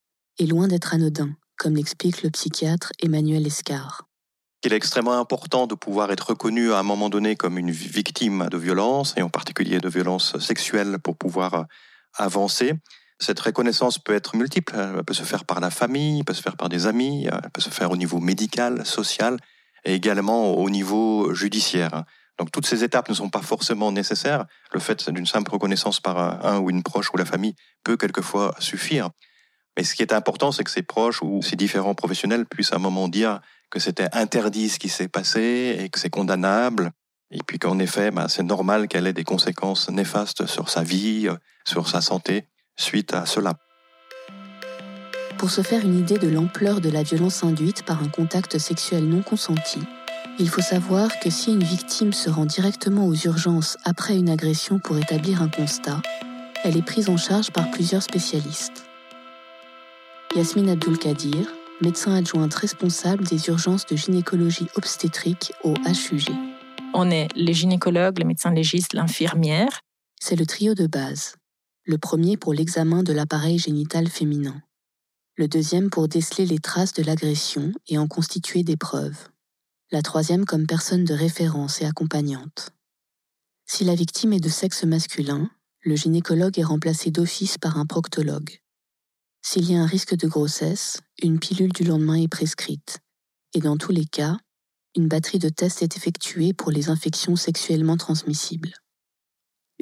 et 0.41 0.47
loin 0.47 0.67
d'être 0.67 0.95
anodin, 0.95 1.29
comme 1.55 1.75
l'explique 1.75 2.23
le 2.23 2.31
psychiatre 2.31 2.91
Emmanuel 2.99 3.45
Escar. 3.45 4.07
Il 4.65 4.73
est 4.73 4.75
extrêmement 4.75 5.19
important 5.19 5.67
de 5.67 5.75
pouvoir 5.75 6.11
être 6.11 6.29
reconnu 6.29 6.73
à 6.73 6.79
un 6.79 6.83
moment 6.83 7.09
donné 7.09 7.35
comme 7.35 7.59
une 7.59 7.69
victime 7.69 8.47
de 8.49 8.57
violence, 8.57 9.13
et 9.17 9.21
en 9.21 9.29
particulier 9.29 9.77
de 9.77 9.87
violences 9.87 10.39
sexuelles, 10.39 10.97
pour 10.97 11.15
pouvoir 11.15 11.67
avancer. 12.17 12.73
Cette 13.19 13.39
reconnaissance 13.39 13.99
peut 13.99 14.15
être 14.15 14.35
multiple. 14.35 14.73
Elle 14.75 15.03
peut 15.03 15.13
se 15.13 15.21
faire 15.21 15.45
par 15.45 15.59
la 15.59 15.69
famille, 15.69 16.17
elle 16.17 16.25
peut 16.25 16.33
se 16.33 16.41
faire 16.41 16.57
par 16.57 16.69
des 16.69 16.87
amis, 16.87 17.27
elle 17.31 17.51
peut 17.51 17.61
se 17.61 17.69
faire 17.69 17.91
au 17.91 17.97
niveau 17.97 18.19
médical, 18.19 18.83
social 18.83 19.37
et 19.85 19.93
également 19.93 20.55
au 20.55 20.71
niveau 20.71 21.35
judiciaire. 21.35 22.03
Donc 22.39 22.51
toutes 22.51 22.65
ces 22.65 22.83
étapes 22.83 23.09
ne 23.09 23.13
sont 23.13 23.29
pas 23.29 23.43
forcément 23.43 23.91
nécessaires. 23.91 24.45
Le 24.73 24.79
fait 24.79 25.07
d'une 25.11 25.27
simple 25.27 25.51
reconnaissance 25.51 25.99
par 25.99 26.43
un 26.43 26.57
ou 26.57 26.71
une 26.71 26.81
proche 26.81 27.13
ou 27.13 27.17
la 27.17 27.25
famille 27.25 27.53
peut 27.83 27.95
quelquefois 27.95 28.55
suffire. 28.57 29.11
Mais 29.77 29.83
ce 29.83 29.95
qui 29.95 30.01
est 30.01 30.13
important, 30.13 30.51
c'est 30.51 30.63
que 30.63 30.71
ces 30.71 30.83
proches 30.83 31.21
ou 31.21 31.41
ces 31.41 31.55
différents 31.55 31.95
professionnels 31.95 32.45
puissent 32.45 32.73
à 32.73 32.75
un 32.75 32.79
moment 32.79 33.07
dire 33.07 33.39
que 33.69 33.79
c'était 33.79 34.09
interdit 34.13 34.69
ce 34.69 34.79
qui 34.79 34.89
s'est 34.89 35.07
passé 35.07 35.77
et 35.79 35.89
que 35.89 35.99
c'est 35.99 36.09
condamnable. 36.09 36.91
Et 37.31 37.39
puis 37.45 37.57
qu'en 37.57 37.79
effet, 37.79 38.11
ben, 38.11 38.27
c'est 38.27 38.43
normal 38.43 38.89
qu'elle 38.89 39.07
ait 39.07 39.13
des 39.13 39.23
conséquences 39.23 39.89
néfastes 39.89 40.45
sur 40.45 40.69
sa 40.69 40.83
vie, 40.83 41.29
sur 41.65 41.87
sa 41.87 42.01
santé, 42.01 42.47
suite 42.75 43.13
à 43.13 43.25
cela. 43.25 43.53
Pour 45.37 45.49
se 45.49 45.61
faire 45.61 45.83
une 45.83 45.97
idée 45.97 46.17
de 46.17 46.27
l'ampleur 46.27 46.81
de 46.81 46.89
la 46.89 47.03
violence 47.03 47.43
induite 47.43 47.83
par 47.83 48.03
un 48.03 48.09
contact 48.09 48.57
sexuel 48.57 49.07
non 49.07 49.21
consenti, 49.21 49.79
il 50.37 50.49
faut 50.49 50.61
savoir 50.61 51.19
que 51.19 51.29
si 51.29 51.51
une 51.53 51.63
victime 51.63 52.13
se 52.13 52.29
rend 52.29 52.45
directement 52.45 53.07
aux 53.07 53.15
urgences 53.15 53.77
après 53.85 54.15
une 54.15 54.29
agression 54.29 54.79
pour 54.79 54.97
établir 54.97 55.41
un 55.41 55.49
constat, 55.49 56.01
elle 56.63 56.77
est 56.77 56.85
prise 56.85 57.09
en 57.09 57.17
charge 57.17 57.51
par 57.51 57.71
plusieurs 57.71 58.03
spécialistes. 58.03 58.90
Yasmine 60.33 60.69
Abdul-Kadir, 60.69 61.51
médecin 61.81 62.13
adjointe 62.13 62.53
responsable 62.53 63.25
des 63.25 63.49
urgences 63.49 63.85
de 63.85 63.97
gynécologie 63.97 64.67
obstétrique 64.77 65.51
au 65.65 65.73
HUG. 65.73 66.29
On 66.93 67.11
est 67.11 67.27
les 67.35 67.53
gynécologues, 67.53 68.17
les 68.17 68.23
médecins 68.23 68.53
légistes, 68.53 68.93
l'infirmière. 68.93 69.81
C'est 70.21 70.37
le 70.37 70.45
trio 70.45 70.73
de 70.73 70.87
base. 70.87 71.35
Le 71.83 71.97
premier 71.97 72.37
pour 72.37 72.53
l'examen 72.53 73.03
de 73.03 73.11
l'appareil 73.11 73.57
génital 73.57 74.07
féminin. 74.07 74.61
Le 75.35 75.49
deuxième 75.49 75.89
pour 75.89 76.07
déceler 76.07 76.45
les 76.45 76.59
traces 76.59 76.93
de 76.93 77.03
l'agression 77.03 77.73
et 77.89 77.97
en 77.97 78.07
constituer 78.07 78.63
des 78.63 78.77
preuves. 78.77 79.27
La 79.91 80.01
troisième 80.01 80.45
comme 80.45 80.65
personne 80.65 81.03
de 81.03 81.13
référence 81.13 81.81
et 81.81 81.85
accompagnante. 81.85 82.71
Si 83.65 83.83
la 83.83 83.95
victime 83.95 84.31
est 84.31 84.39
de 84.39 84.47
sexe 84.47 84.85
masculin, 84.85 85.49
le 85.81 85.97
gynécologue 85.97 86.57
est 86.57 86.63
remplacé 86.63 87.11
d'office 87.11 87.57
par 87.57 87.77
un 87.77 87.85
proctologue. 87.85 88.60
S'il 89.41 89.69
y 89.71 89.75
a 89.75 89.81
un 89.81 89.87
risque 89.87 90.15
de 90.15 90.27
grossesse, 90.27 91.01
une 91.21 91.39
pilule 91.39 91.73
du 91.73 91.83
lendemain 91.83 92.15
est 92.15 92.27
prescrite. 92.27 92.99
Et 93.53 93.59
dans 93.59 93.75
tous 93.75 93.91
les 93.91 94.05
cas, 94.05 94.37
une 94.95 95.07
batterie 95.07 95.39
de 95.39 95.49
tests 95.49 95.81
est 95.81 95.97
effectuée 95.97 96.53
pour 96.53 96.71
les 96.71 96.89
infections 96.89 97.35
sexuellement 97.35 97.97
transmissibles. 97.97 98.73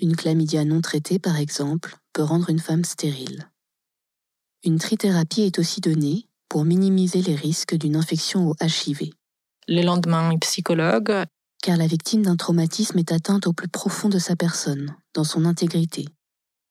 Une 0.01 0.15
chlamydia 0.15 0.63
non 0.63 0.81
traitée, 0.81 1.19
par 1.19 1.37
exemple, 1.37 1.97
peut 2.13 2.23
rendre 2.23 2.49
une 2.49 2.59
femme 2.59 2.85
stérile. 2.85 3.51
Une 4.63 4.79
trithérapie 4.79 5.41
est 5.41 5.59
aussi 5.59 5.81
donnée 5.81 6.27
pour 6.47 6.63
minimiser 6.63 7.21
les 7.21 7.35
risques 7.35 7.75
d'une 7.75 7.95
infection 7.95 8.49
au 8.49 8.55
HIV. 8.61 9.11
Le 9.67 9.83
lendemain, 9.83 10.37
psychologue. 10.39 11.25
Car 11.61 11.75
la 11.75 11.87
victime 11.87 12.23
d'un 12.23 12.37
traumatisme 12.37 12.97
est 12.97 13.11
atteinte 13.11 13.45
au 13.45 13.53
plus 13.53 13.67
profond 13.67 14.07
de 14.07 14.19
sa 14.19 14.35
personne, 14.37 14.95
dans 15.13 15.25
son 15.25 15.43
intégrité, 15.43 16.05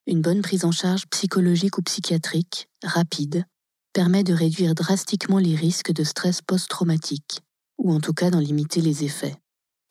une 0.09 0.23
bonne 0.23 0.41
prise 0.41 0.65
en 0.65 0.73
charge 0.73 1.07
psychologique 1.09 1.77
ou 1.77 1.83
psychiatrique, 1.83 2.69
rapide, 2.83 3.45
permet 3.93 4.25
de 4.25 4.33
réduire 4.33 4.75
drastiquement 4.75 5.39
les 5.39 5.55
risques 5.55 5.93
de 5.93 6.03
stress 6.03 6.41
post-traumatique, 6.41 7.41
ou 7.77 7.93
en 7.93 8.01
tout 8.01 8.15
cas 8.15 8.31
d'en 8.31 8.41
limiter 8.41 8.81
les 8.81 9.05
effets. 9.05 9.37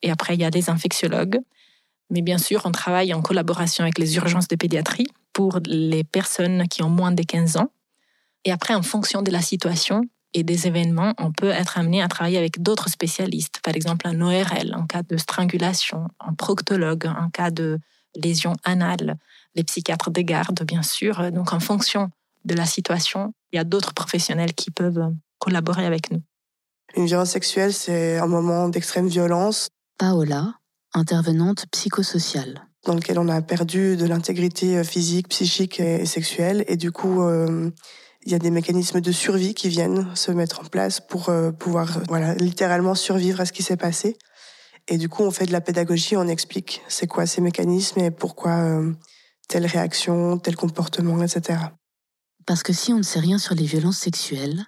Et 0.02 0.10
après, 0.10 0.34
il 0.34 0.42
y 0.42 0.44
a 0.44 0.50
les 0.50 0.70
infectiologues. 0.70 1.40
Mais 2.10 2.22
bien 2.22 2.38
sûr, 2.40 2.62
on 2.66 2.72
travaille 2.72 3.14
en 3.14 3.22
collaboration 3.22 3.84
avec 3.84 4.00
les 4.00 4.16
urgences 4.16 4.48
de 4.48 4.56
pédiatrie 4.56 5.08
pour 5.34 5.60
les 5.66 6.04
personnes 6.04 6.68
qui 6.68 6.82
ont 6.82 6.90
moins 6.90 7.12
de 7.12 7.22
15 7.22 7.58
ans. 7.58 7.72
Et 8.44 8.52
après, 8.52 8.74
en 8.74 8.82
fonction 8.82 9.22
de 9.22 9.30
la 9.30 9.42
situation 9.42 10.02
et 10.34 10.44
des 10.44 10.68
événements, 10.68 11.14
on 11.20 11.32
peut 11.32 11.50
être 11.50 11.78
amené 11.78 12.02
à 12.02 12.08
travailler 12.08 12.38
avec 12.38 12.62
d'autres 12.62 12.90
spécialistes. 12.90 13.60
Par 13.62 13.76
exemple, 13.76 14.08
un 14.08 14.22
ORL 14.22 14.74
en 14.74 14.88
cas 14.88 15.04
de 15.04 15.18
strangulation, 15.18 16.08
un 16.20 16.34
proctologue 16.34 17.06
en 17.06 17.30
cas 17.30 17.52
de 17.52 17.80
lésion 18.16 18.54
anale, 18.64 19.18
les 19.58 19.64
psychiatres 19.64 20.12
de 20.12 20.22
garde, 20.22 20.64
bien 20.64 20.84
sûr. 20.84 21.32
Donc, 21.32 21.52
en 21.52 21.60
fonction 21.60 22.10
de 22.46 22.56
la 22.56 22.66
situation, 22.66 23.34
il 23.52 23.58
y 23.58 23.60
a 23.60 23.66
d'autres 23.66 23.94
professionnels 23.94 24.54
qui 24.54 24.72
peuvent 24.72 25.12
collaborer 25.40 25.86
avec 25.86 26.12
nous. 26.12 26.22
Une 26.96 27.06
violence 27.06 27.32
sexuelle, 27.32 27.74
c'est 27.74 28.18
un 28.18 28.28
moment 28.28 28.70
d'extrême 28.70 29.08
violence. 29.08 29.68
Paola, 29.98 30.54
intervenante 30.94 31.66
psychosociale. 31.72 32.62
Dans 32.86 32.96
lequel 32.96 33.20
on 33.20 33.28
a 33.28 33.42
perdu 33.42 33.98
de 33.98 34.06
l'intégrité 34.06 34.82
physique, 34.84 35.28
psychique 35.28 35.80
et 35.82 36.06
sexuelle. 36.06 36.64
Et 36.68 36.78
du 36.78 36.92
coup, 36.92 37.24
euh, 37.24 37.70
il 38.26 38.32
y 38.32 38.36
a 38.36 38.40
des 38.40 38.52
mécanismes 38.52 39.02
de 39.02 39.12
survie 39.12 39.54
qui 39.54 39.68
viennent 39.68 40.16
se 40.16 40.32
mettre 40.32 40.62
en 40.62 40.66
place 40.66 41.02
pour 41.02 41.30
euh, 41.30 41.52
pouvoir 41.52 42.00
voilà, 42.08 42.36
littéralement 42.36 42.96
survivre 42.96 43.42
à 43.42 43.46
ce 43.46 43.52
qui 43.52 43.64
s'est 43.64 43.78
passé. 43.78 44.18
Et 44.88 44.98
du 44.98 45.10
coup, 45.10 45.24
on 45.24 45.32
fait 45.32 45.46
de 45.46 45.52
la 45.52 45.60
pédagogie, 45.60 46.16
on 46.16 46.28
explique 46.28 46.82
c'est 46.88 47.08
quoi 47.08 47.26
ces 47.26 47.42
mécanismes 47.42 48.00
et 48.00 48.12
pourquoi 48.12 48.52
euh, 48.52 48.94
telle 49.48 49.66
réaction, 49.66 50.38
tel 50.38 50.56
comportement, 50.56 51.22
etc. 51.24 51.60
Parce 52.46 52.64
que 52.64 52.74
si 52.74 52.94
on 52.94 52.98
ne 52.98 53.04
sait 53.04 53.20
rien 53.20 53.38
sur 53.38 53.56
les 53.56 53.66
violences 53.66 53.98
sexuelles, 53.98 54.66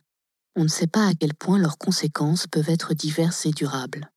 on 0.56 0.64
ne 0.64 0.70
sait 0.70 0.88
pas 0.88 1.08
à 1.08 1.14
quel 1.14 1.34
point 1.34 1.58
leurs 1.58 1.78
conséquences 1.78 2.48
peuvent 2.48 2.70
être 2.70 2.94
diverses 2.94 3.46
et 3.46 3.52
durables. 3.52 4.12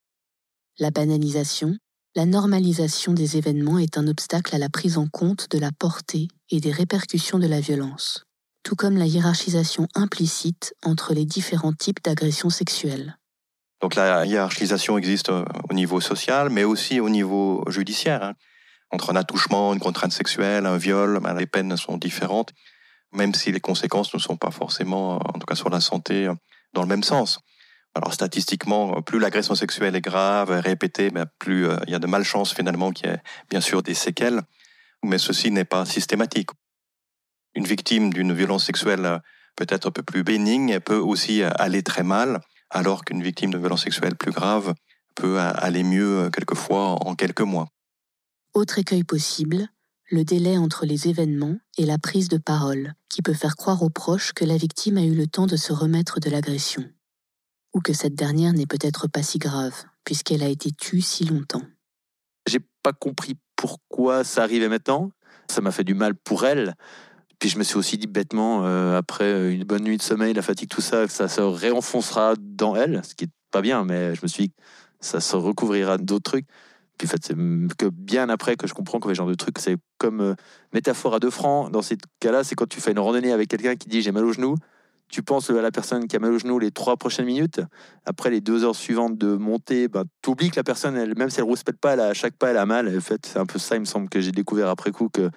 La 0.78 0.90
banalisation, 0.90 1.76
la 2.14 2.26
normalisation 2.26 3.12
des 3.12 3.36
événements 3.36 3.78
est 3.78 3.96
un 3.96 4.06
obstacle 4.06 4.54
à 4.54 4.58
la 4.58 4.68
prise 4.68 4.98
en 4.98 5.06
compte 5.06 5.50
de 5.50 5.58
la 5.58 5.70
portée 5.72 6.28
et 6.50 6.60
des 6.60 6.72
répercussions 6.72 7.38
de 7.38 7.46
la 7.46 7.60
violence, 7.60 8.24
tout 8.62 8.76
comme 8.76 8.96
la 8.96 9.06
hiérarchisation 9.06 9.86
implicite 9.94 10.74
entre 10.84 11.14
les 11.14 11.24
différents 11.24 11.72
types 11.72 12.02
d'agressions 12.02 12.50
sexuelles. 12.50 13.16
Donc 13.80 13.96
la 13.96 14.24
hiérarchisation 14.24 14.96
existe 14.96 15.30
euh, 15.30 15.44
au 15.68 15.74
niveau 15.74 16.00
social, 16.00 16.50
mais 16.50 16.64
aussi 16.64 17.00
au 17.00 17.08
niveau 17.08 17.64
judiciaire. 17.68 18.34
Entre 18.92 19.10
un 19.10 19.16
attouchement, 19.16 19.72
une 19.72 19.80
contrainte 19.80 20.12
sexuelle, 20.12 20.66
un 20.66 20.76
viol, 20.76 21.18
ben, 21.22 21.34
les 21.34 21.46
peines 21.46 21.76
sont 21.78 21.96
différentes, 21.96 22.52
même 23.12 23.34
si 23.34 23.50
les 23.50 23.60
conséquences 23.60 24.12
ne 24.12 24.18
sont 24.18 24.36
pas 24.36 24.50
forcément, 24.50 25.16
en 25.16 25.38
tout 25.38 25.46
cas 25.46 25.54
sur 25.54 25.70
la 25.70 25.80
santé, 25.80 26.30
dans 26.74 26.82
le 26.82 26.88
même 26.88 27.02
sens. 27.02 27.40
Alors 27.94 28.14
statistiquement, 28.14 29.02
plus 29.02 29.18
l'agression 29.18 29.54
sexuelle 29.54 29.96
est 29.96 30.00
grave, 30.02 30.50
répétée, 30.50 31.10
ben, 31.10 31.26
plus 31.38 31.68
euh, 31.68 31.76
il 31.86 31.92
y 31.92 31.94
a 31.94 31.98
de 31.98 32.06
malchance 32.06 32.54
finalement 32.54 32.90
qu'il 32.90 33.06
y 33.06 33.10
ait 33.10 33.22
bien 33.50 33.60
sûr 33.60 33.82
des 33.82 33.94
séquelles, 33.94 34.40
mais 35.02 35.18
ceci 35.18 35.50
n'est 35.50 35.66
pas 35.66 35.84
systématique. 35.84 36.50
Une 37.54 37.64
victime 37.64 38.12
d'une 38.12 38.32
violence 38.32 38.64
sexuelle 38.64 39.04
euh, 39.04 39.18
peut 39.56 39.66
être 39.68 39.88
un 39.88 39.90
peu 39.90 40.02
plus 40.02 40.22
bénigne, 40.22 40.80
peut 40.80 40.96
aussi 40.96 41.42
aller 41.42 41.82
très 41.82 42.02
mal 42.02 42.40
alors 42.70 43.04
qu'une 43.04 43.22
victime 43.22 43.50
de 43.50 43.58
violence 43.58 43.84
sexuelle 43.84 44.16
plus 44.16 44.32
grave 44.32 44.72
peut 45.14 45.38
aller 45.38 45.82
mieux 45.82 46.30
quelquefois 46.30 46.96
en 47.06 47.14
quelques 47.14 47.42
mois. 47.42 47.68
Autre 48.54 48.78
écueil 48.78 49.02
possible, 49.02 49.68
le 50.10 50.24
délai 50.24 50.58
entre 50.58 50.84
les 50.84 51.08
événements 51.08 51.56
et 51.78 51.86
la 51.86 51.96
prise 51.96 52.28
de 52.28 52.36
parole, 52.36 52.92
qui 53.08 53.22
peut 53.22 53.32
faire 53.32 53.56
croire 53.56 53.82
aux 53.82 53.88
proches 53.88 54.34
que 54.34 54.44
la 54.44 54.58
victime 54.58 54.98
a 54.98 55.04
eu 55.04 55.14
le 55.14 55.26
temps 55.26 55.46
de 55.46 55.56
se 55.56 55.72
remettre 55.72 56.20
de 56.20 56.28
l'agression, 56.28 56.84
ou 57.72 57.80
que 57.80 57.94
cette 57.94 58.14
dernière 58.14 58.52
n'est 58.52 58.66
peut-être 58.66 59.08
pas 59.08 59.22
si 59.22 59.38
grave, 59.38 59.74
puisqu'elle 60.04 60.42
a 60.42 60.48
été 60.48 60.70
tue 60.70 61.00
si 61.00 61.24
longtemps. 61.24 61.62
J'ai 62.46 62.60
pas 62.82 62.92
compris 62.92 63.36
pourquoi 63.56 64.22
ça 64.22 64.42
arrivait 64.42 64.68
maintenant. 64.68 65.12
Ça 65.50 65.62
m'a 65.62 65.72
fait 65.72 65.84
du 65.84 65.94
mal 65.94 66.14
pour 66.14 66.44
elle, 66.44 66.74
puis 67.38 67.48
je 67.48 67.58
me 67.58 67.64
suis 67.64 67.76
aussi 67.76 67.96
dit 67.96 68.06
bêtement, 68.06 68.66
euh, 68.66 68.98
après 68.98 69.54
une 69.54 69.64
bonne 69.64 69.82
nuit 69.82 69.96
de 69.96 70.02
sommeil, 70.02 70.34
la 70.34 70.42
fatigue, 70.42 70.68
tout 70.68 70.82
ça, 70.82 71.08
ça 71.08 71.26
se 71.26 71.40
réenfoncera 71.40 72.34
dans 72.38 72.76
elle, 72.76 73.02
ce 73.02 73.14
qui 73.14 73.24
est 73.24 73.30
pas 73.50 73.62
bien, 73.62 73.82
mais 73.84 74.14
je 74.14 74.20
me 74.22 74.28
suis 74.28 74.48
dit, 74.48 74.54
ça 75.00 75.20
se 75.20 75.36
recouvrira 75.36 75.96
d'autres 75.96 76.30
trucs. 76.30 76.46
C'est 77.06 77.34
que 77.76 77.88
bien 77.88 78.28
après 78.28 78.56
que 78.56 78.66
je 78.66 78.74
comprends 78.74 79.00
que 79.00 79.08
ce 79.08 79.14
genre 79.14 79.26
de 79.26 79.34
trucs, 79.34 79.58
c'est 79.58 79.76
comme 79.98 80.20
euh, 80.20 80.34
métaphore 80.72 81.14
à 81.14 81.20
deux 81.20 81.30
francs. 81.30 81.70
Dans 81.70 81.82
ces 81.82 81.96
cas-là, 82.20 82.44
c'est 82.44 82.54
quand 82.54 82.68
tu 82.68 82.80
fais 82.80 82.92
une 82.92 82.98
randonnée 82.98 83.32
avec 83.32 83.48
quelqu'un 83.48 83.76
qui 83.76 83.88
dit 83.88 84.02
j'ai 84.02 84.12
mal 84.12 84.24
au 84.24 84.32
genou. 84.32 84.56
Tu 85.08 85.22
penses 85.22 85.50
à 85.50 85.60
la 85.60 85.70
personne 85.70 86.06
qui 86.06 86.16
a 86.16 86.18
mal 86.18 86.32
au 86.32 86.38
genou 86.38 86.58
les 86.58 86.70
trois 86.70 86.96
prochaines 86.96 87.26
minutes. 87.26 87.60
Après 88.06 88.30
les 88.30 88.40
deux 88.40 88.64
heures 88.64 88.74
suivantes 88.74 89.18
de 89.18 89.36
montée, 89.36 89.88
ben, 89.88 90.04
tu 90.22 90.30
oublies 90.30 90.50
que 90.50 90.56
la 90.56 90.64
personne, 90.64 91.12
même 91.14 91.28
si 91.28 91.38
elle 91.38 91.44
rouspète 91.44 91.78
pas, 91.78 91.92
elle 91.92 92.00
à 92.00 92.14
chaque 92.14 92.34
pas, 92.36 92.50
elle 92.50 92.56
a 92.56 92.64
mal. 92.64 92.88
en 92.96 93.00
fait, 93.00 93.26
c'est 93.26 93.38
un 93.38 93.44
peu 93.44 93.58
ça, 93.58 93.76
il 93.76 93.80
me 93.80 93.84
semble, 93.84 94.08
que 94.08 94.20
j'ai 94.20 94.32
découvert 94.32 94.68
après 94.68 94.90
coup 94.90 95.10
que 95.10 95.28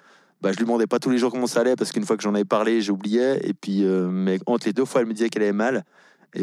bah, 0.41 0.51
je 0.53 0.57
lui 0.57 0.65
demandais 0.65 0.87
pas 0.87 0.99
tous 0.99 1.09
les 1.09 1.17
jours 1.17 1.31
comment 1.31 1.47
ça 1.47 1.61
allait 1.61 1.75
parce 1.75 1.91
qu'une 1.91 2.05
fois 2.05 2.15
que 2.15 2.23
j'en 2.23 2.33
avais 2.35 2.45
parlé, 2.45 2.81
j'oubliais. 2.81 3.41
Et 3.43 3.53
puis, 3.53 3.83
euh, 3.83 4.07
mais 4.09 4.39
entre 4.45 4.67
les 4.67 4.73
deux 4.73 4.85
fois, 4.85 5.01
elle 5.01 5.07
me 5.07 5.13
disait 5.13 5.29
qu'elle 5.29 5.43
avait 5.43 5.51
mal. 5.51 5.83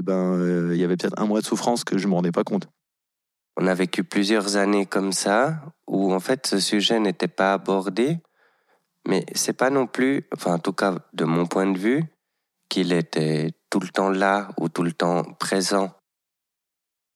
Ben, 0.00 0.34
euh, 0.34 0.70
il 0.72 0.80
y 0.80 0.84
avait 0.84 0.96
peut-être 0.96 1.20
un 1.20 1.26
mois 1.26 1.40
de 1.40 1.46
souffrance 1.46 1.84
que 1.84 1.98
je 1.98 2.08
me 2.08 2.14
rendais 2.14 2.32
pas 2.32 2.44
compte. 2.44 2.68
On 3.56 3.66
a 3.66 3.74
vécu 3.74 4.04
plusieurs 4.04 4.56
années 4.56 4.86
comme 4.86 5.12
ça 5.12 5.60
où 5.86 6.12
en 6.12 6.20
fait 6.20 6.46
ce 6.46 6.58
sujet 6.58 6.98
n'était 6.98 7.28
pas 7.28 7.52
abordé, 7.52 8.18
mais 9.06 9.26
c'est 9.34 9.52
pas 9.52 9.70
non 9.70 9.86
plus, 9.86 10.26
enfin 10.34 10.54
en 10.54 10.58
tout 10.58 10.72
cas 10.72 10.94
de 11.12 11.24
mon 11.24 11.46
point 11.46 11.70
de 11.70 11.78
vue, 11.78 12.04
qu'il 12.68 12.92
était 12.92 13.50
tout 13.68 13.80
le 13.80 13.88
temps 13.88 14.10
là 14.10 14.48
ou 14.58 14.68
tout 14.68 14.82
le 14.82 14.92
temps 14.92 15.22
présent. 15.38 15.92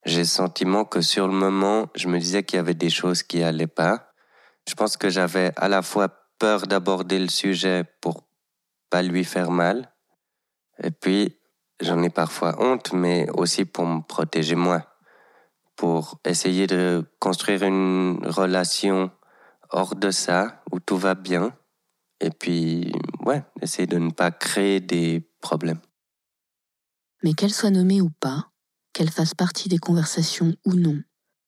J'ai 0.04 0.20
le 0.20 0.24
sentiment 0.24 0.84
que 0.84 1.00
sur 1.00 1.26
le 1.26 1.32
moment, 1.32 1.88
je 1.94 2.08
me 2.08 2.18
disais 2.18 2.42
qu'il 2.42 2.58
y 2.58 2.60
avait 2.60 2.74
des 2.74 2.90
choses 2.90 3.22
qui 3.22 3.42
allaient 3.42 3.66
pas. 3.66 4.12
Je 4.68 4.74
pense 4.74 4.96
que 4.96 5.08
j'avais 5.08 5.52
à 5.56 5.68
la 5.68 5.82
fois 5.82 6.08
peur 6.38 6.66
d'aborder 6.66 7.18
le 7.18 7.28
sujet 7.28 7.84
pour 8.00 8.28
pas 8.90 9.02
lui 9.02 9.24
faire 9.24 9.50
mal. 9.50 9.92
Et 10.82 10.90
puis, 10.90 11.40
j'en 11.80 12.02
ai 12.02 12.10
parfois 12.10 12.54
honte, 12.62 12.92
mais 12.92 13.28
aussi 13.30 13.64
pour 13.64 13.86
me 13.86 14.00
protéger 14.02 14.54
moi, 14.54 14.95
pour 15.76 16.18
essayer 16.24 16.66
de 16.66 17.04
construire 17.20 17.62
une 17.62 18.26
relation 18.26 19.10
hors 19.70 19.94
de 19.94 20.10
ça, 20.10 20.62
où 20.72 20.80
tout 20.80 20.96
va 20.96 21.14
bien. 21.14 21.56
Et 22.20 22.30
puis, 22.30 22.92
ouais, 23.24 23.44
essayer 23.60 23.86
de 23.86 23.98
ne 23.98 24.10
pas 24.10 24.30
créer 24.30 24.80
des 24.80 25.28
problèmes. 25.40 25.80
Mais 27.22 27.34
qu'elle 27.34 27.52
soit 27.52 27.70
nommée 27.70 28.00
ou 28.00 28.10
pas, 28.20 28.50
qu'elle 28.92 29.10
fasse 29.10 29.34
partie 29.34 29.68
des 29.68 29.78
conversations 29.78 30.54
ou 30.64 30.74
non, 30.74 31.02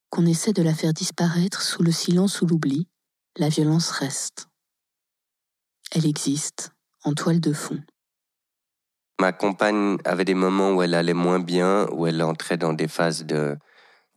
qu'on 0.09 0.25
essaie 0.25 0.53
de 0.53 0.61
la 0.61 0.73
faire 0.73 0.93
disparaître 0.93 1.61
sous 1.61 1.83
le 1.83 1.91
silence 1.91 2.41
ou 2.41 2.45
l'oubli, 2.45 2.87
la 3.37 3.49
violence 3.49 3.89
reste. 3.91 4.47
Elle 5.91 6.05
existe, 6.05 6.71
en 7.03 7.13
toile 7.13 7.39
de 7.39 7.53
fond. 7.53 7.79
Ma 9.19 9.31
compagne 9.31 9.97
avait 10.05 10.25
des 10.25 10.35
moments 10.35 10.73
où 10.73 10.81
elle 10.81 10.93
allait 10.93 11.13
moins 11.13 11.39
bien, 11.39 11.87
où 11.91 12.05
elle 12.05 12.21
entrait 12.21 12.57
dans 12.57 12.73
des 12.73 12.87
phases 12.87 13.25
de, 13.25 13.57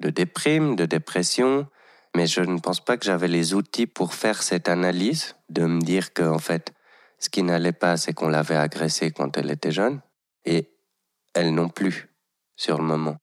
de 0.02 0.10
déprime, 0.10 0.76
de 0.76 0.84
dépression, 0.84 1.66
mais 2.14 2.26
je 2.26 2.42
ne 2.42 2.58
pense 2.58 2.84
pas 2.84 2.98
que 2.98 3.06
j'avais 3.06 3.28
les 3.28 3.54
outils 3.54 3.86
pour 3.86 4.12
faire 4.12 4.42
cette 4.42 4.68
analyse, 4.68 5.36
de 5.48 5.64
me 5.64 5.80
dire 5.80 6.12
que, 6.12 6.22
en 6.22 6.38
fait, 6.38 6.74
ce 7.18 7.30
qui 7.30 7.42
n'allait 7.42 7.72
pas, 7.72 7.96
c'est 7.96 8.12
qu'on 8.12 8.28
l'avait 8.28 8.56
agressée 8.56 9.12
quand 9.12 9.38
elle 9.38 9.50
était 9.50 9.70
jeune, 9.70 10.00
et 10.44 10.68
elle 11.34 11.54
non 11.54 11.68
plus, 11.68 12.10
sur 12.56 12.76
le 12.78 12.84
moment. 12.84 13.16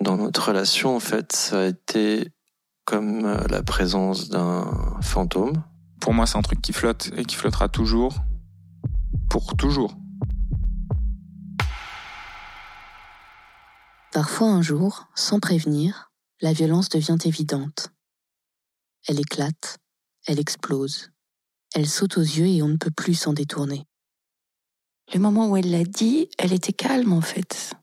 Dans 0.00 0.16
notre 0.16 0.48
relation, 0.48 0.96
en 0.96 1.00
fait, 1.00 1.32
ça 1.32 1.60
a 1.60 1.66
été 1.66 2.30
comme 2.84 3.24
euh, 3.24 3.38
la 3.50 3.62
présence 3.62 4.28
d'un 4.28 4.98
fantôme. 5.02 5.64
Pour 6.00 6.14
moi, 6.14 6.26
c'est 6.26 6.38
un 6.38 6.42
truc 6.42 6.62
qui 6.62 6.72
flotte 6.72 7.10
et 7.16 7.24
qui 7.24 7.34
flottera 7.34 7.68
toujours. 7.68 8.14
Pour 9.28 9.56
toujours. 9.56 9.96
Parfois 14.16 14.48
un 14.48 14.62
jour, 14.62 15.08
sans 15.14 15.40
prévenir, 15.40 16.10
la 16.40 16.54
violence 16.54 16.88
devient 16.88 17.18
évidente. 17.26 17.90
Elle 19.06 19.20
éclate, 19.20 19.76
elle 20.26 20.40
explose, 20.40 21.10
elle 21.74 21.86
saute 21.86 22.16
aux 22.16 22.22
yeux 22.22 22.46
et 22.46 22.62
on 22.62 22.68
ne 22.68 22.78
peut 22.78 22.90
plus 22.90 23.12
s'en 23.12 23.34
détourner. 23.34 23.84
Le 25.12 25.20
moment 25.20 25.50
où 25.50 25.58
elle 25.58 25.70
l'a 25.70 25.84
dit, 25.84 26.30
elle 26.38 26.54
était 26.54 26.72
calme 26.72 27.12
en 27.12 27.20
fait. 27.20 27.74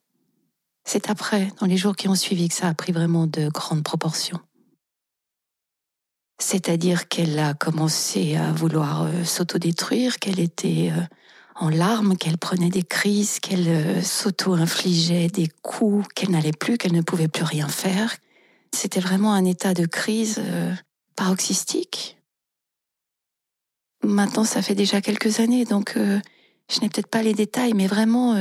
C'est 0.86 1.12
après, 1.12 1.52
dans 1.60 1.68
les 1.68 1.78
jours 1.78 1.96
qui 1.96 2.08
ont 2.08 2.16
suivi, 2.16 2.48
que 2.48 2.56
ça 2.56 2.68
a 2.68 2.74
pris 2.74 2.94
vraiment 2.94 3.28
de 3.28 3.50
grandes 3.50 3.84
proportions. 3.84 4.40
C'est-à-dire 6.40 7.10
qu'elle 7.10 7.38
a 7.38 7.54
commencé 7.54 8.38
à 8.38 8.52
vouloir 8.52 9.04
euh, 9.04 9.24
s'autodétruire, 9.24 10.18
qu'elle 10.18 10.40
était 10.40 10.92
euh, 10.98 11.04
en 11.56 11.70
larmes, 11.70 12.18
qu'elle 12.18 12.38
prenait 12.38 12.70
des 12.70 12.84
crises, 12.84 13.40
qu'elle 13.40 13.68
euh, 13.68 14.02
s'auto-infligeait 14.02 15.28
des 15.28 15.50
coups, 15.62 16.08
qu'elle 16.16 16.32
n'allait 16.32 16.52
plus, 16.52 16.78
qu'elle 16.78 16.94
ne 16.94 17.02
pouvait 17.02 17.28
plus 17.28 17.44
rien 17.44 17.68
faire. 17.68 18.16
C'était 18.74 19.00
vraiment 19.00 19.34
un 19.34 19.46
état 19.46 19.74
de 19.74 19.86
crise 19.86 20.42
paroxystique. 21.16 22.18
Maintenant, 24.04 24.44
ça 24.44 24.64
fait 24.64 24.74
déjà 24.74 25.00
quelques 25.00 25.40
années, 25.40 25.64
donc 25.64 25.94
je 25.96 26.80
n'ai 26.82 26.90
peut-être 26.90 27.08
pas 27.08 27.22
les 27.22 27.36
détails, 27.36 27.74
mais 27.74 27.86
vraiment 27.86 28.36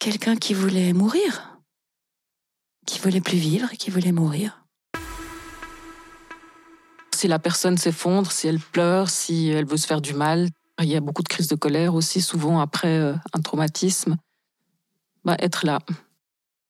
quelqu'un 0.00 0.34
qui 0.34 0.54
voulait 0.54 0.92
mourir, 0.92 1.60
qui 2.84 2.98
voulait 2.98 3.20
plus 3.20 3.38
vivre, 3.38 3.70
qui 3.78 3.90
voulait 3.90 4.10
mourir. 4.10 4.64
Si 7.14 7.28
la 7.28 7.38
personne 7.38 7.78
s'effondre, 7.78 8.32
si 8.32 8.48
elle 8.48 8.58
pleure, 8.58 9.08
si 9.08 9.50
elle 9.50 9.66
veut 9.66 9.76
se 9.76 9.86
faire 9.86 10.00
du 10.00 10.14
mal, 10.14 10.48
il 10.80 10.88
y 10.88 10.96
a 10.96 11.00
beaucoup 11.00 11.22
de 11.22 11.28
crises 11.28 11.48
de 11.48 11.54
colère 11.54 11.94
aussi, 11.94 12.20
souvent 12.20 12.60
après 12.60 12.98
euh, 12.98 13.14
un 13.32 13.40
traumatisme. 13.40 14.16
Bah, 15.24 15.36
être 15.38 15.66
là. 15.66 15.78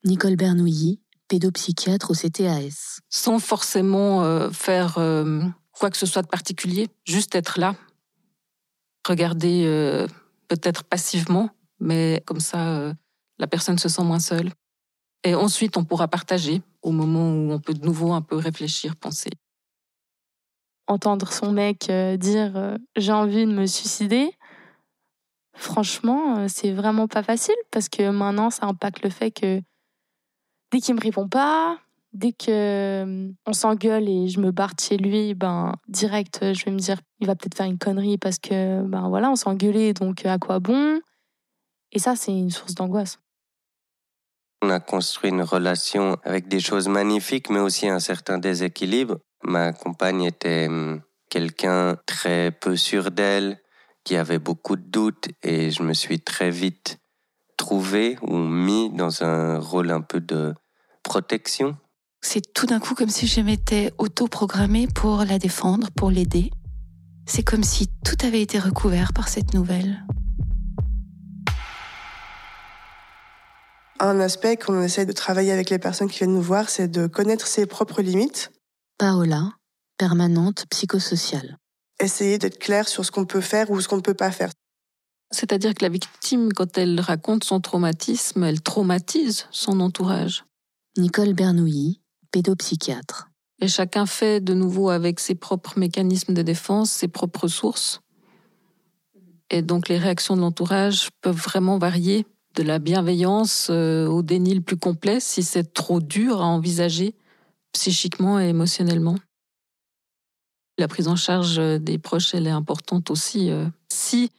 Nicole 0.04 0.36
Bernouilly, 0.36 1.00
pédopsychiatre 1.28 2.10
au 2.10 2.14
CTAS. 2.14 3.00
Sans 3.08 3.38
forcément 3.38 4.22
euh, 4.24 4.50
faire 4.50 4.98
euh, 4.98 5.42
quoi 5.72 5.90
que 5.90 5.96
ce 5.96 6.06
soit 6.06 6.22
de 6.22 6.28
particulier, 6.28 6.88
juste 7.04 7.34
être 7.34 7.58
là. 7.58 7.74
Regarder 9.06 10.06
peut-être 10.46 10.84
passivement, 10.84 11.50
mais 11.80 12.22
comme 12.24 12.38
ça, 12.38 12.94
la 13.40 13.46
personne 13.48 13.76
se 13.76 13.88
sent 13.88 14.04
moins 14.04 14.20
seule. 14.20 14.52
Et 15.24 15.34
ensuite, 15.34 15.76
on 15.76 15.82
pourra 15.82 16.06
partager 16.06 16.62
au 16.82 16.92
moment 16.92 17.32
où 17.32 17.50
on 17.50 17.58
peut 17.58 17.74
de 17.74 17.84
nouveau 17.84 18.12
un 18.12 18.22
peu 18.22 18.36
réfléchir, 18.36 18.94
penser. 18.94 19.30
Entendre 20.88 21.32
son 21.32 21.52
mec 21.52 21.88
euh, 21.90 22.16
dire 22.16 22.56
euh, 22.56 22.76
j'ai 22.96 23.12
envie 23.12 23.46
de 23.46 23.52
me 23.52 23.66
suicider, 23.66 24.30
franchement, 25.54 26.38
euh, 26.38 26.46
c'est 26.48 26.72
vraiment 26.72 27.06
pas 27.06 27.22
facile 27.22 27.54
parce 27.70 27.88
que 27.88 28.10
maintenant, 28.10 28.50
ça 28.50 28.66
impacte 28.66 29.02
le 29.02 29.10
fait 29.10 29.30
que 29.30 29.60
dès 30.72 30.80
qu'il 30.80 30.94
me 30.94 31.00
répond 31.00 31.28
pas, 31.28 31.78
dès 32.12 32.32
que 32.32 33.30
on 33.46 33.52
s'engueule 33.52 34.08
et 34.08 34.28
je 34.28 34.40
me 34.40 34.50
barre 34.50 34.74
de 34.74 34.80
chez 34.80 34.96
lui, 34.96 35.34
ben 35.34 35.74
direct, 35.88 36.52
je 36.52 36.64
vais 36.64 36.72
me 36.72 36.78
dire 36.78 37.00
il 37.20 37.26
va 37.26 37.36
peut-être 37.36 37.56
faire 37.56 37.66
une 37.66 37.78
connerie 37.78 38.18
parce 38.18 38.38
que 38.38 38.82
ben 38.82 39.08
voilà, 39.08 39.30
on 39.30 39.36
s'est 39.36 39.48
engueulé, 39.48 39.94
donc 39.94 40.26
à 40.26 40.38
quoi 40.38 40.58
bon? 40.58 41.00
Et 41.92 41.98
ça, 41.98 42.16
c'est 42.16 42.32
une 42.32 42.50
source 42.50 42.74
d'angoisse. 42.74 43.18
On 44.62 44.70
a 44.70 44.80
construit 44.80 45.30
une 45.30 45.42
relation 45.42 46.16
avec 46.24 46.48
des 46.48 46.60
choses 46.60 46.88
magnifiques, 46.88 47.50
mais 47.50 47.58
aussi 47.58 47.88
un 47.88 47.98
certain 47.98 48.38
déséquilibre. 48.38 49.18
Ma 49.42 49.72
compagne 49.72 50.22
était 50.22 50.68
hum, 50.68 51.02
quelqu'un 51.28 51.96
très 52.06 52.50
peu 52.50 52.76
sûr 52.76 53.10
d'elle, 53.10 53.60
qui 54.04 54.16
avait 54.16 54.38
beaucoup 54.38 54.76
de 54.76 54.82
doutes, 54.82 55.28
et 55.42 55.70
je 55.70 55.82
me 55.82 55.94
suis 55.94 56.20
très 56.20 56.50
vite 56.50 56.98
trouvé 57.56 58.18
ou 58.22 58.36
mis 58.36 58.90
dans 58.90 59.22
un 59.22 59.58
rôle 59.58 59.90
un 59.90 60.00
peu 60.00 60.20
de 60.20 60.54
protection. 61.02 61.76
C'est 62.20 62.52
tout 62.52 62.66
d'un 62.66 62.80
coup 62.80 62.94
comme 62.94 63.08
si 63.08 63.26
je 63.26 63.40
m'étais 63.40 63.92
auto-programmée 63.98 64.88
pour 64.94 65.24
la 65.24 65.38
défendre, 65.38 65.88
pour 65.96 66.10
l'aider. 66.10 66.50
C'est 67.26 67.42
comme 67.42 67.62
si 67.62 67.88
tout 68.04 68.16
avait 68.26 68.42
été 68.42 68.58
recouvert 68.58 69.12
par 69.12 69.28
cette 69.28 69.54
nouvelle. 69.54 70.04
Un 74.00 74.18
aspect 74.18 74.56
qu'on 74.56 74.82
essaie 74.82 75.06
de 75.06 75.12
travailler 75.12 75.52
avec 75.52 75.70
les 75.70 75.78
personnes 75.78 76.08
qui 76.08 76.18
viennent 76.18 76.34
nous 76.34 76.42
voir, 76.42 76.68
c'est 76.68 76.88
de 76.88 77.06
connaître 77.06 77.46
ses 77.46 77.66
propres 77.66 78.02
limites. 78.02 78.50
Paola, 79.02 79.50
permanente 79.98 80.64
psychosociale. 80.70 81.58
Essayer 81.98 82.38
d'être 82.38 82.60
clair 82.60 82.86
sur 82.86 83.04
ce 83.04 83.10
qu'on 83.10 83.24
peut 83.24 83.40
faire 83.40 83.68
ou 83.72 83.80
ce 83.80 83.88
qu'on 83.88 83.96
ne 83.96 84.00
peut 84.00 84.14
pas 84.14 84.30
faire. 84.30 84.52
C'est-à-dire 85.32 85.74
que 85.74 85.82
la 85.82 85.88
victime, 85.88 86.52
quand 86.52 86.78
elle 86.78 87.00
raconte 87.00 87.42
son 87.42 87.60
traumatisme, 87.60 88.44
elle 88.44 88.60
traumatise 88.62 89.48
son 89.50 89.80
entourage. 89.80 90.44
Nicole 90.96 91.32
Bernouilly, 91.32 92.00
pédopsychiatre. 92.30 93.28
Et 93.60 93.66
chacun 93.66 94.06
fait 94.06 94.40
de 94.40 94.54
nouveau 94.54 94.90
avec 94.90 95.18
ses 95.18 95.34
propres 95.34 95.80
mécanismes 95.80 96.32
de 96.32 96.42
défense, 96.42 96.92
ses 96.92 97.08
propres 97.08 97.48
sources. 97.48 98.02
Et 99.50 99.62
donc 99.62 99.88
les 99.88 99.98
réactions 99.98 100.36
de 100.36 100.42
l'entourage 100.42 101.08
peuvent 101.22 101.34
vraiment 101.34 101.76
varier 101.76 102.24
de 102.54 102.62
la 102.62 102.78
bienveillance 102.78 103.66
euh, 103.68 104.06
au 104.06 104.22
déni 104.22 104.54
le 104.54 104.60
plus 104.60 104.76
complet 104.76 105.18
si 105.18 105.42
c'est 105.42 105.74
trop 105.74 105.98
dur 105.98 106.40
à 106.40 106.46
envisager 106.46 107.16
psychiquement 107.72 108.38
et 108.40 108.48
émotionnellement. 108.48 109.16
La 110.78 110.88
prise 110.88 111.08
en 111.08 111.16
charge 111.16 111.58
des 111.80 111.98
proches, 111.98 112.34
elle 112.34 112.46
est 112.46 112.50
importante 112.50 113.10
aussi. 113.10 113.50
Euh. 113.50 113.66
Si 113.90 114.30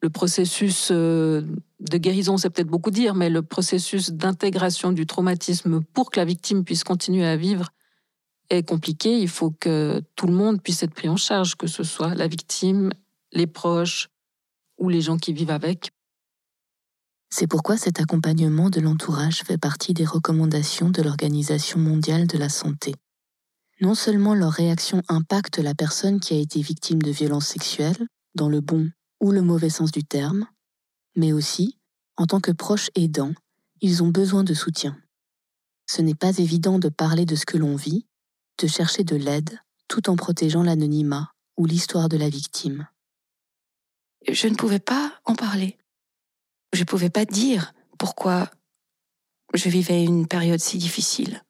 le 0.00 0.10
processus 0.10 0.88
euh, 0.90 1.42
de 1.80 1.98
guérison, 1.98 2.36
c'est 2.36 2.50
peut-être 2.50 2.68
beaucoup 2.68 2.90
dire, 2.90 3.14
mais 3.14 3.30
le 3.30 3.42
processus 3.42 4.10
d'intégration 4.10 4.92
du 4.92 5.06
traumatisme 5.06 5.82
pour 5.92 6.10
que 6.10 6.20
la 6.20 6.26
victime 6.26 6.64
puisse 6.64 6.84
continuer 6.84 7.26
à 7.26 7.36
vivre 7.36 7.70
est 8.50 8.68
compliqué. 8.68 9.18
Il 9.18 9.28
faut 9.28 9.50
que 9.50 10.02
tout 10.14 10.26
le 10.26 10.34
monde 10.34 10.62
puisse 10.62 10.82
être 10.82 10.92
pris 10.92 11.08
en 11.08 11.16
charge, 11.16 11.56
que 11.56 11.66
ce 11.66 11.84
soit 11.84 12.14
la 12.14 12.28
victime, 12.28 12.92
les 13.32 13.46
proches 13.46 14.08
ou 14.76 14.90
les 14.90 15.00
gens 15.00 15.16
qui 15.16 15.32
vivent 15.32 15.50
avec. 15.50 15.93
C'est 17.36 17.48
pourquoi 17.48 17.76
cet 17.76 17.98
accompagnement 17.98 18.70
de 18.70 18.78
l'entourage 18.78 19.42
fait 19.42 19.58
partie 19.58 19.92
des 19.92 20.04
recommandations 20.04 20.90
de 20.90 21.02
l'Organisation 21.02 21.80
mondiale 21.80 22.28
de 22.28 22.38
la 22.38 22.48
santé. 22.48 22.94
Non 23.80 23.96
seulement 23.96 24.36
leur 24.36 24.52
réaction 24.52 25.02
impacte 25.08 25.58
la 25.58 25.74
personne 25.74 26.20
qui 26.20 26.32
a 26.34 26.36
été 26.36 26.62
victime 26.62 27.02
de 27.02 27.10
violences 27.10 27.48
sexuelles, 27.48 28.06
dans 28.36 28.48
le 28.48 28.60
bon 28.60 28.88
ou 29.20 29.32
le 29.32 29.42
mauvais 29.42 29.68
sens 29.68 29.90
du 29.90 30.04
terme, 30.04 30.46
mais 31.16 31.32
aussi, 31.32 31.76
en 32.16 32.26
tant 32.26 32.38
que 32.38 32.52
proches 32.52 32.90
aidants, 32.94 33.34
ils 33.80 34.04
ont 34.04 34.10
besoin 34.10 34.44
de 34.44 34.54
soutien. 34.54 34.96
Ce 35.86 36.02
n'est 36.02 36.14
pas 36.14 36.38
évident 36.38 36.78
de 36.78 36.88
parler 36.88 37.24
de 37.24 37.34
ce 37.34 37.46
que 37.46 37.58
l'on 37.58 37.74
vit, 37.74 38.06
de 38.62 38.68
chercher 38.68 39.02
de 39.02 39.16
l'aide, 39.16 39.58
tout 39.88 40.08
en 40.08 40.14
protégeant 40.14 40.62
l'anonymat 40.62 41.32
ou 41.56 41.66
l'histoire 41.66 42.08
de 42.08 42.16
la 42.16 42.28
victime. 42.28 42.86
Je 44.30 44.46
ne 44.46 44.54
pouvais 44.54 44.78
pas 44.78 45.14
en 45.24 45.34
parler. 45.34 45.78
Je 46.74 46.80
ne 46.80 46.84
pouvais 46.84 47.10
pas 47.10 47.24
dire 47.24 47.72
pourquoi 47.98 48.50
je 49.54 49.68
vivais 49.68 50.02
une 50.02 50.26
période 50.26 50.58
si 50.58 50.76
difficile. 50.76 51.42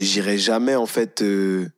J'irai 0.00 0.38
jamais 0.38 0.74
en 0.74 0.86
fait 0.86 1.22
euh, 1.22 1.70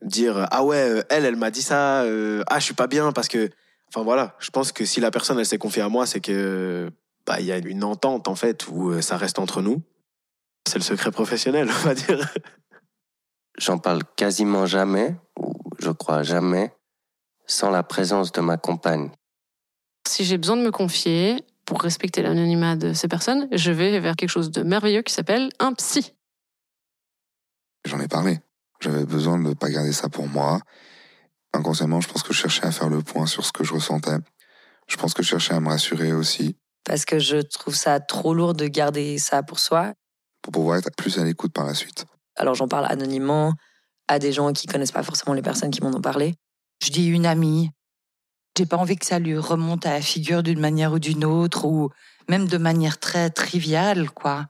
dire 0.00 0.46
ah 0.50 0.64
ouais 0.64 0.88
euh, 0.88 1.02
elle 1.10 1.24
elle 1.24 1.36
m'a 1.36 1.50
dit 1.50 1.62
ça 1.62 2.02
euh, 2.02 2.44
ah 2.46 2.60
je 2.60 2.64
suis 2.64 2.74
pas 2.74 2.86
bien 2.86 3.12
parce 3.12 3.28
que 3.28 3.46
en 3.46 3.50
Enfin 3.88 4.02
voilà, 4.04 4.34
je 4.38 4.50
pense 4.50 4.72
que 4.72 4.84
si 4.84 5.00
la 5.00 5.10
personne 5.10 5.38
elle 5.38 5.46
s'est 5.46 5.58
confiée 5.58 5.82
à 5.82 5.88
moi, 5.88 6.06
c'est 6.06 6.20
que 6.20 6.90
bah 7.26 7.40
il 7.40 7.46
y 7.46 7.52
a 7.52 7.58
une 7.58 7.84
entente 7.84 8.28
en 8.28 8.34
fait 8.34 8.66
où 8.68 8.90
euh, 8.90 9.00
ça 9.00 9.16
reste 9.16 9.38
entre 9.38 9.60
nous. 9.60 9.82
C'est 10.68 10.78
le 10.78 10.84
secret 10.84 11.10
professionnel, 11.10 11.68
on 11.70 11.86
va 11.86 11.94
dire. 11.94 12.18
J'en 13.58 13.78
parle 13.78 14.02
quasiment 14.16 14.66
jamais, 14.66 15.14
ou 15.38 15.54
je 15.78 15.90
crois 15.90 16.22
jamais, 16.22 16.72
sans 17.46 17.70
la 17.70 17.82
présence 17.82 18.32
de 18.32 18.40
ma 18.40 18.56
compagne. 18.56 19.10
Si 20.08 20.24
j'ai 20.24 20.38
besoin 20.38 20.56
de 20.56 20.62
me 20.62 20.72
confier, 20.72 21.44
pour 21.64 21.82
respecter 21.82 22.22
l'anonymat 22.22 22.76
de 22.76 22.92
ces 22.92 23.08
personnes, 23.08 23.48
je 23.52 23.72
vais 23.72 23.98
vers 24.00 24.16
quelque 24.16 24.28
chose 24.28 24.50
de 24.50 24.62
merveilleux 24.62 25.02
qui 25.02 25.12
s'appelle 25.12 25.50
un 25.58 25.72
psy. 25.74 26.14
J'en 27.84 28.00
ai 28.00 28.08
parlé. 28.08 28.40
J'avais 28.80 29.04
besoin 29.04 29.38
de 29.38 29.42
ne 29.42 29.54
pas 29.54 29.70
garder 29.70 29.92
ça 29.92 30.08
pour 30.08 30.28
moi. 30.28 30.60
Inconsciemment, 31.52 32.00
je 32.00 32.08
pense 32.08 32.22
que 32.22 32.32
je 32.32 32.38
cherchais 32.38 32.66
à 32.66 32.72
faire 32.72 32.88
le 32.88 33.02
point 33.02 33.26
sur 33.26 33.44
ce 33.44 33.52
que 33.52 33.64
je 33.64 33.72
ressentais. 33.72 34.16
Je 34.88 34.96
pense 34.96 35.14
que 35.14 35.22
je 35.22 35.28
cherchais 35.28 35.54
à 35.54 35.60
me 35.60 35.68
rassurer 35.68 36.12
aussi. 36.12 36.56
Parce 36.84 37.04
que 37.04 37.18
je 37.18 37.38
trouve 37.38 37.74
ça 37.74 38.00
trop 38.00 38.34
lourd 38.34 38.54
de 38.54 38.66
garder 38.66 39.18
ça 39.18 39.42
pour 39.42 39.58
soi. 39.58 39.94
Pour 40.42 40.52
pouvoir 40.52 40.78
être 40.78 40.90
plus 40.96 41.18
à 41.18 41.24
l'écoute 41.24 41.52
par 41.52 41.64
la 41.64 41.74
suite. 41.74 42.04
Alors 42.36 42.54
j'en 42.54 42.68
parle 42.68 42.86
anonymement 42.86 43.54
à 44.08 44.18
des 44.18 44.32
gens 44.32 44.52
qui 44.52 44.66
connaissent 44.66 44.92
pas 44.92 45.02
forcément 45.02 45.32
les 45.32 45.42
personnes 45.42 45.70
qui 45.70 45.82
m'en 45.82 45.94
ont 45.94 46.02
parlé. 46.02 46.34
Je 46.82 46.90
dis 46.90 47.06
une 47.06 47.24
amie. 47.24 47.70
J'ai 48.56 48.66
pas 48.66 48.76
envie 48.76 48.96
que 48.96 49.06
ça 49.06 49.18
lui 49.18 49.36
remonte 49.36 49.84
à 49.84 49.92
la 49.92 50.00
figure 50.00 50.44
d'une 50.44 50.60
manière 50.60 50.92
ou 50.92 50.98
d'une 51.00 51.24
autre, 51.24 51.64
ou 51.64 51.90
même 52.28 52.46
de 52.46 52.56
manière 52.56 53.00
très 53.00 53.30
triviale, 53.30 54.10
quoi. 54.10 54.46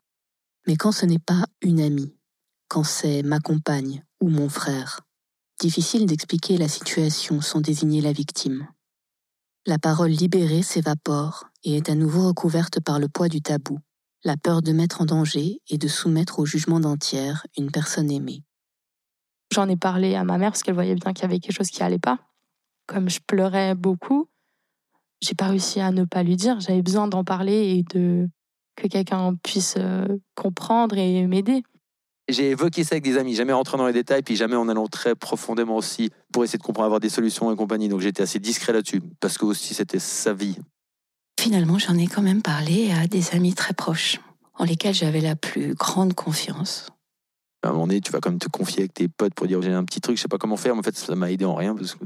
Mais 0.66 0.76
quand 0.76 0.92
ce 0.92 1.06
n'est 1.06 1.18
pas 1.18 1.46
une 1.62 1.80
amie, 1.80 2.14
quand 2.68 2.84
c'est 2.84 3.22
ma 3.22 3.40
compagne 3.40 4.04
ou 4.20 4.28
mon 4.28 4.48
frère, 4.48 5.00
difficile 5.58 6.06
d'expliquer 6.06 6.58
la 6.58 6.68
situation 6.68 7.40
sans 7.40 7.60
désigner 7.60 8.00
la 8.02 8.12
victime. 8.12 8.68
La 9.66 9.78
parole 9.78 10.10
libérée 10.10 10.62
s'évapore 10.62 11.46
et 11.62 11.76
est 11.76 11.88
à 11.88 11.94
nouveau 11.94 12.28
recouverte 12.28 12.80
par 12.80 12.98
le 12.98 13.08
poids 13.08 13.28
du 13.28 13.40
tabou, 13.40 13.78
la 14.22 14.36
peur 14.36 14.60
de 14.60 14.72
mettre 14.72 15.00
en 15.00 15.06
danger 15.06 15.62
et 15.68 15.78
de 15.78 15.88
soumettre 15.88 16.38
au 16.40 16.44
jugement 16.44 16.80
d'un 16.80 16.98
tiers 16.98 17.46
une 17.56 17.70
personne 17.70 18.10
aimée. 18.10 18.42
J'en 19.52 19.68
ai 19.68 19.76
parlé 19.76 20.14
à 20.14 20.24
ma 20.24 20.36
mère 20.36 20.50
parce 20.50 20.62
qu'elle 20.62 20.74
voyait 20.74 20.94
bien 20.94 21.14
qu'il 21.14 21.22
y 21.22 21.26
avait 21.26 21.38
quelque 21.38 21.56
chose 21.56 21.70
qui 21.70 21.82
allait 21.82 21.98
pas. 21.98 22.18
Comme 22.86 23.08
je 23.08 23.20
pleurais 23.26 23.74
beaucoup, 23.74 24.28
j'ai 25.22 25.34
pas 25.34 25.48
réussi 25.48 25.80
à 25.80 25.90
ne 25.90 26.04
pas 26.04 26.22
lui 26.22 26.36
dire. 26.36 26.60
J'avais 26.60 26.82
besoin 26.82 27.08
d'en 27.08 27.24
parler 27.24 27.76
et 27.76 27.82
de 27.82 28.28
que 28.76 28.88
quelqu'un 28.88 29.34
puisse 29.42 29.76
euh, 29.78 30.06
comprendre 30.34 30.98
et 30.98 31.26
m'aider. 31.26 31.62
J'ai 32.28 32.50
évoqué 32.50 32.84
ça 32.84 32.94
avec 32.94 33.04
des 33.04 33.18
amis, 33.18 33.34
jamais 33.34 33.52
rentrant 33.52 33.76
dans 33.76 33.86
les 33.86 33.92
détails, 33.92 34.22
puis 34.22 34.34
jamais 34.34 34.56
en 34.56 34.68
allant 34.68 34.86
très 34.86 35.14
profondément 35.14 35.76
aussi 35.76 36.10
pour 36.32 36.42
essayer 36.42 36.58
de 36.58 36.62
comprendre, 36.62 36.86
avoir 36.86 37.00
des 37.00 37.10
solutions 37.10 37.52
et 37.52 37.56
compagnie. 37.56 37.88
Donc 37.88 38.00
j'étais 38.00 38.22
assez 38.22 38.38
discret 38.38 38.72
là-dessus, 38.72 39.02
parce 39.20 39.36
que 39.36 39.44
aussi 39.44 39.74
c'était 39.74 39.98
sa 39.98 40.32
vie. 40.32 40.56
Finalement, 41.38 41.78
j'en 41.78 41.98
ai 41.98 42.06
quand 42.06 42.22
même 42.22 42.40
parlé 42.40 42.92
à 42.92 43.06
des 43.06 43.34
amis 43.34 43.52
très 43.52 43.74
proches, 43.74 44.20
en 44.54 44.64
lesquels 44.64 44.94
j'avais 44.94 45.20
la 45.20 45.36
plus 45.36 45.74
grande 45.74 46.14
confiance. 46.14 46.88
À 47.62 47.68
un 47.68 47.72
moment 47.72 47.86
donné, 47.86 48.00
tu 48.00 48.10
vas 48.10 48.20
quand 48.20 48.30
même 48.30 48.38
te 48.38 48.48
confier 48.48 48.80
avec 48.80 48.94
tes 48.94 49.08
potes 49.08 49.34
pour 49.34 49.46
dire 49.46 49.60
j'ai 49.60 49.72
un 49.72 49.84
petit 49.84 50.00
truc, 50.00 50.16
je 50.16 50.22
sais 50.22 50.28
pas 50.28 50.38
comment 50.38 50.56
faire, 50.56 50.74
mais 50.74 50.80
en 50.80 50.82
fait 50.82 50.96
ça 50.96 51.14
m'a 51.14 51.30
aidé 51.30 51.44
en 51.44 51.54
rien 51.54 51.74
parce 51.74 51.94
que 51.94 52.04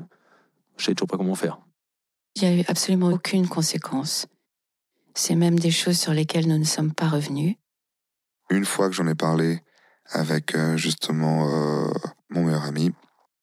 je 0.78 0.84
savais 0.84 0.94
toujours 0.94 1.08
pas 1.08 1.16
comment 1.16 1.34
faire. 1.34 1.58
Il 2.36 2.42
n'y 2.42 2.48
a 2.48 2.62
eu 2.62 2.64
absolument 2.68 3.08
aucune 3.08 3.48
conséquence. 3.48 4.26
C'est 5.14 5.34
même 5.34 5.58
des 5.58 5.70
choses 5.70 5.98
sur 5.98 6.12
lesquelles 6.12 6.46
nous 6.46 6.58
ne 6.58 6.64
sommes 6.64 6.94
pas 6.94 7.08
revenus. 7.08 7.56
Une 8.50 8.64
fois 8.64 8.88
que 8.88 8.94
j'en 8.94 9.06
ai 9.08 9.14
parlé 9.14 9.60
avec 10.10 10.54
euh, 10.54 10.76
justement 10.76 11.48
euh, 11.48 11.92
mon 12.30 12.44
meilleur 12.44 12.64
ami, 12.64 12.92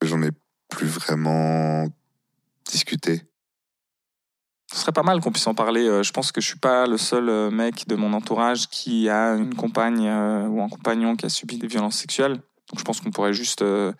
j'en 0.02 0.22
ai 0.22 0.32
plus 0.70 0.88
vraiment 0.88 1.88
discuté. 2.66 3.22
Ce 4.72 4.82
serait 4.82 4.92
pas 4.92 5.04
mal 5.04 5.22
qu'on 5.22 5.32
puisse 5.32 5.48
en 5.48 5.54
parler. 5.54 5.88
Euh, 5.88 6.04
Je 6.04 6.12
pense 6.12 6.32
que 6.32 6.42
je 6.42 6.48
suis 6.48 6.60
pas 6.60 6.88
le 6.88 6.98
seul 6.98 7.52
mec 7.52 7.88
de 7.88 7.96
mon 7.96 8.14
entourage 8.14 8.68
qui 8.68 9.10
a 9.10 9.36
une 9.36 9.54
compagne 9.56 10.08
euh, 10.08 10.48
ou 10.48 10.62
un 10.62 10.70
compagnon 10.70 11.16
qui 11.16 11.26
a 11.26 11.30
subi 11.30 11.58
des 11.58 11.68
violences 11.68 11.98
sexuelles. 11.98 12.42
Donc 12.70 12.80
je 12.80 12.84
pense 12.84 13.00
qu'on 13.00 13.12
pourrait 13.12 13.34
juste 13.34 13.62
euh, 13.62 13.94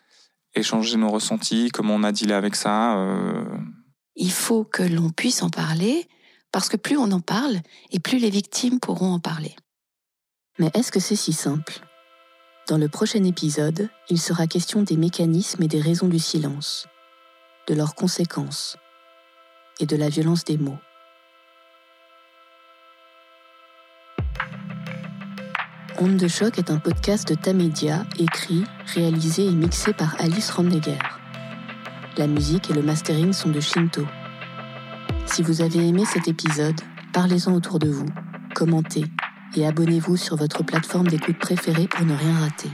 échanger 0.56 0.98
nos 0.98 1.10
ressentis, 1.10 1.70
comment 1.72 1.96
on 1.96 2.04
a 2.04 2.12
dealé 2.12 2.34
avec 2.34 2.56
ça. 2.56 2.98
euh. 2.98 3.44
Il 4.16 4.32
faut 4.32 4.64
que 4.64 4.84
l'on 4.84 5.10
puisse 5.10 5.44
en 5.44 5.50
parler, 5.50 6.08
parce 6.52 6.70
que 6.70 6.78
plus 6.78 6.98
on 6.98 7.12
en 7.12 7.20
parle, 7.20 7.60
et 7.92 8.00
plus 8.00 8.18
les 8.18 8.30
victimes 8.30 8.80
pourront 8.80 9.14
en 9.14 9.20
parler. 9.20 9.56
Mais 10.58 10.72
est-ce 10.74 10.92
que 10.92 11.02
c'est 11.02 11.18
si 11.18 11.34
simple? 11.34 11.82
Dans 12.68 12.78
le 12.78 12.88
prochain 12.88 13.24
épisode, 13.24 13.90
il 14.10 14.20
sera 14.20 14.48
question 14.48 14.82
des 14.82 14.98
mécanismes 14.98 15.62
et 15.64 15.68
des 15.68 15.82
raisons 15.82 16.08
du 16.08 16.20
silence, 16.20 16.88
de 17.68 17.76
leurs 17.76 17.94
conséquences 17.94 18.78
et 19.80 19.86
de 19.86 19.96
la 19.96 20.10
violence 20.10 20.46
des 20.46 20.58
mots. 20.58 20.80
Onde 25.98 26.18
de 26.18 26.28
choc 26.28 26.60
est 26.60 26.72
un 26.72 26.78
podcast 26.78 27.26
de 27.30 27.36
Tamedia, 27.36 28.06
écrit, 28.20 28.66
réalisé 28.94 29.46
et 29.46 29.52
mixé 29.52 29.94
par 29.94 30.16
Alice 30.20 30.52
Randegger. 30.52 31.00
La 32.18 32.28
musique 32.28 32.70
et 32.70 32.74
le 32.74 32.82
mastering 32.82 33.32
sont 33.32 33.50
de 33.50 33.62
Shinto. 33.62 34.06
Si 35.26 35.42
vous 35.42 35.62
avez 35.62 35.88
aimé 35.88 36.04
cet 36.04 36.28
épisode, 36.28 36.80
parlez-en 37.14 37.54
autour 37.54 37.80
de 37.80 37.88
vous, 37.88 38.08
commentez 38.54 39.06
et 39.56 39.66
abonnez-vous 39.66 40.18
sur 40.18 40.36
votre 40.36 40.64
plateforme 40.64 41.08
d'écoute 41.08 41.40
préférée 41.40 41.88
pour 41.88 42.06
ne 42.06 42.14
rien 42.14 42.40
rater. 42.40 42.70